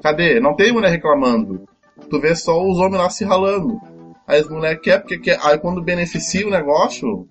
Cadê? 0.00 0.38
Não 0.40 0.54
tem 0.54 0.72
mulher 0.72 0.90
reclamando. 0.90 1.66
Tu 2.08 2.20
vê 2.20 2.34
só 2.36 2.56
os 2.62 2.78
homens 2.78 2.98
lá 3.02 3.10
se 3.10 3.24
ralando. 3.24 3.76
Aí 4.26 4.40
as 4.40 4.48
mulheres 4.48 4.80
querem 4.80 5.00
porque 5.00 5.18
quer. 5.18 5.38
Aí 5.42 5.58
quando 5.58 5.82
beneficia 5.82 6.46
o 6.46 6.50
negócio, 6.50 7.26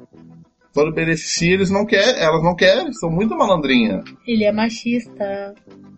quando 0.76 0.94
beneficia 0.94 1.54
eles 1.54 1.72
não 1.72 1.86
querem, 1.86 2.22
elas 2.22 2.44
não 2.44 2.56
querem, 2.56 2.94
são 2.94 3.10
muito 3.10 3.36
malandrinha. 3.36 4.04
Ele 4.28 4.44
é 4.44 4.52
machista. 4.52 5.56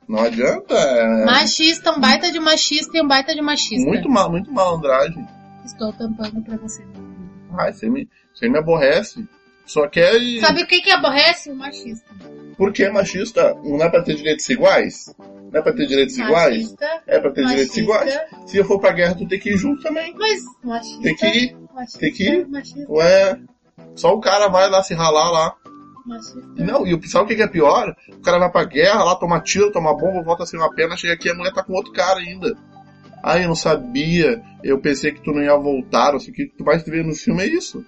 Não 0.07 0.19
adianta. 0.19 0.73
É 0.73 1.25
Machista, 1.25 1.91
um 1.91 1.99
baita 1.99 2.31
de 2.31 2.39
machista 2.39 2.97
e 2.97 3.01
um 3.01 3.07
baita 3.07 3.35
de 3.35 3.41
machista. 3.41 3.85
muito, 3.85 4.07
ma- 4.07 4.29
muito 4.29 4.49
malandragem. 4.53 5.27
Estou 5.65 5.91
tampando 5.91 6.41
pra 6.43 6.55
você. 6.57 6.81
Ai, 7.59 7.73
você 7.73 7.89
me, 7.89 8.07
você 8.33 8.47
me 8.47 8.57
aborrece. 8.57 9.27
Só 9.65 9.85
quer. 9.89 10.13
Sabe 10.39 10.63
o 10.63 10.67
que 10.67 10.79
que 10.79 10.91
aborrece? 10.91 11.51
O 11.51 11.55
machista. 11.55 12.07
Por 12.57 12.71
que 12.71 12.87
machista? 12.89 13.53
Não 13.65 13.83
é 13.83 13.89
pra 13.89 14.01
ter 14.01 14.15
direitos 14.15 14.47
iguais? 14.49 15.13
Não 15.51 15.59
é 15.59 15.61
pra 15.61 15.73
ter 15.73 15.85
direitos 15.87 16.17
iguais? 16.17 16.55
Machista. 16.63 17.01
É 17.05 17.19
pra 17.19 17.31
ter 17.31 17.45
direitos 17.45 17.75
machista. 17.77 17.79
iguais. 17.81 18.19
Se 18.49 18.57
eu 18.57 18.63
for 18.65 18.79
pra 18.79 18.93
guerra, 18.93 19.15
tu 19.15 19.27
tem 19.27 19.39
que 19.39 19.49
ir 19.49 19.57
junto 19.57 19.81
também. 19.83 20.13
Mas 20.17 20.41
machista. 20.63 21.01
Tem 21.03 21.15
que 21.15 21.25
ir. 21.27 21.57
Machista, 21.75 21.99
tem 21.99 22.13
que 22.13 22.23
ir. 22.29 22.47
Machista. 22.47 22.85
Ué, 22.91 23.39
só 23.95 24.13
o 24.13 24.19
cara 24.19 24.47
vai 24.47 24.69
lá 24.69 24.83
se 24.83 24.93
ralar 24.93 25.31
lá. 25.31 25.55
E 26.55 26.63
Não, 26.63 26.87
e 26.87 26.93
o 26.93 27.07
sabe 27.07 27.33
o 27.33 27.35
que 27.35 27.41
é 27.41 27.47
pior? 27.47 27.93
O 28.09 28.21
cara 28.21 28.39
vai 28.39 28.51
pra 28.51 28.63
guerra, 28.63 29.03
lá 29.03 29.15
toma 29.15 29.41
tiro, 29.41 29.71
toma 29.71 29.95
bomba, 29.95 30.23
volta 30.23 30.45
sem 30.45 30.59
uma 30.59 30.73
perna, 30.73 30.95
chega 30.95 31.13
aqui 31.13 31.29
a 31.29 31.35
mulher 31.35 31.53
tá 31.53 31.63
com 31.63 31.73
outro 31.73 31.91
cara 31.91 32.19
ainda. 32.19 32.55
Ah, 33.21 33.37
eu 33.39 33.47
não 33.47 33.55
sabia, 33.55 34.41
eu 34.63 34.79
pensei 34.79 35.11
que 35.11 35.21
tu 35.21 35.31
não 35.31 35.41
ia 35.41 35.57
voltar, 35.57 36.13
não 36.13 36.19
sei 36.19 36.31
o 36.31 36.33
que, 36.33 36.45
tu 36.45 36.63
mais 36.63 36.83
vê 36.83 37.03
no 37.03 37.13
filme 37.13 37.43
é 37.43 37.47
isso. 37.47 37.83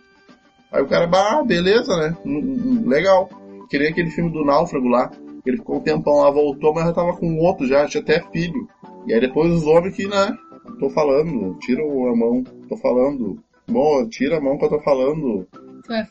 Aí 0.71 0.81
o 0.81 0.87
cara, 0.87 1.07
bah, 1.07 1.43
beleza, 1.43 1.95
né? 1.95 2.15
Hum, 2.25 2.39
hum, 2.39 2.87
Legal. 2.87 3.29
Que 3.69 3.79
nem 3.79 3.89
aquele 3.89 4.11
filme 4.11 4.31
do 4.31 4.43
Náufrago 4.43 4.87
lá. 4.87 5.09
Ele 5.45 5.57
ficou 5.57 5.77
um 5.77 5.81
tempão 5.81 6.17
lá, 6.17 6.29
voltou, 6.29 6.73
mas 6.73 6.85
já 6.85 6.93
tava 6.93 7.15
com 7.15 7.37
outro 7.37 7.67
já, 7.67 7.87
tinha 7.87 8.01
até 8.01 8.21
filho. 8.31 8.67
E 9.07 9.13
aí 9.13 9.19
depois 9.19 9.51
os 9.51 9.65
homens 9.65 9.95
que, 9.95 10.07
né? 10.07 10.37
Tô 10.79 10.89
falando, 10.89 11.57
tira 11.59 11.81
a 11.81 12.15
mão, 12.15 12.43
tô 12.67 12.77
falando. 12.77 13.39
Bom, 13.67 14.07
tira 14.07 14.37
a 14.37 14.41
mão 14.41 14.57
que 14.57 14.65
eu 14.65 14.69
tô 14.69 14.79
falando. 14.81 15.47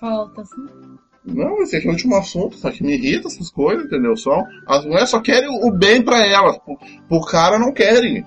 Falar 0.00 0.22
outra 0.22 0.42
assim? 0.42 0.98
Não, 1.24 1.62
esse 1.62 1.76
aqui 1.76 1.86
é 1.86 1.90
o 1.90 1.92
último 1.92 2.16
assunto, 2.16 2.56
só 2.56 2.70
que 2.70 2.82
me 2.82 2.94
irrita 2.94 3.28
essas 3.28 3.50
coisas, 3.50 3.84
entendeu? 3.84 4.16
Só, 4.16 4.42
as 4.66 4.84
mulheres 4.84 5.10
só 5.10 5.20
querem 5.20 5.48
o 5.48 5.70
bem 5.70 6.00
pra 6.02 6.26
elas, 6.26 6.56
pro, 6.58 6.78
pro 7.08 7.20
cara 7.26 7.58
não 7.58 7.72
querem, 7.72 8.24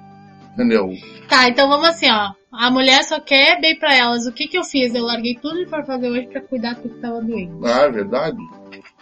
entendeu? 0.54 0.90
Tá, 1.28 1.50
então 1.50 1.68
vamos 1.68 1.88
assim, 1.88 2.08
ó. 2.12 2.30
A 2.54 2.70
mulher 2.70 3.04
só 3.06 3.20
quer 3.20 3.60
bem 3.62 3.80
pra 3.80 3.96
elas. 3.96 4.28
O 4.28 4.32
que 4.34 4.46
que 4.48 4.58
eu 4.58 4.64
fiz? 4.66 4.94
Eu 4.94 5.06
larguei 5.06 5.36
tudo 5.36 5.66
pra 5.70 5.84
fazer 5.86 6.10
hoje 6.10 6.28
pra 6.28 6.42
cuidar 6.42 6.74
do 6.76 6.82
que 6.90 7.00
tava 7.02 7.22
doendo. 7.22 7.66
Ah, 7.66 7.84
é 7.84 7.90
verdade. 7.90 8.38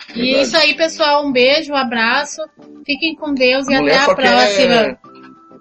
E 0.09 0.13
Verdade. 0.13 0.35
é 0.35 0.41
isso 0.43 0.55
aí, 0.57 0.75
pessoal. 0.75 1.25
Um 1.25 1.31
beijo, 1.31 1.73
um 1.73 1.75
abraço. 1.75 2.41
Fiquem 2.85 3.15
com 3.15 3.33
Deus 3.33 3.67
e 3.67 3.73
A 3.73 3.81
mulher 3.81 3.99
até 4.01 4.11
a 4.11 4.15
próxima. 4.15 4.73
quer. 4.85 4.99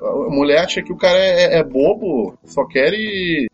A 0.00 0.30
mulher 0.30 0.58
acha 0.64 0.82
que 0.82 0.92
o 0.92 0.96
cara 0.98 1.18
é, 1.18 1.58
é 1.58 1.64
bobo, 1.64 2.38
só 2.44 2.64
quer 2.66 2.92
e 2.92 3.47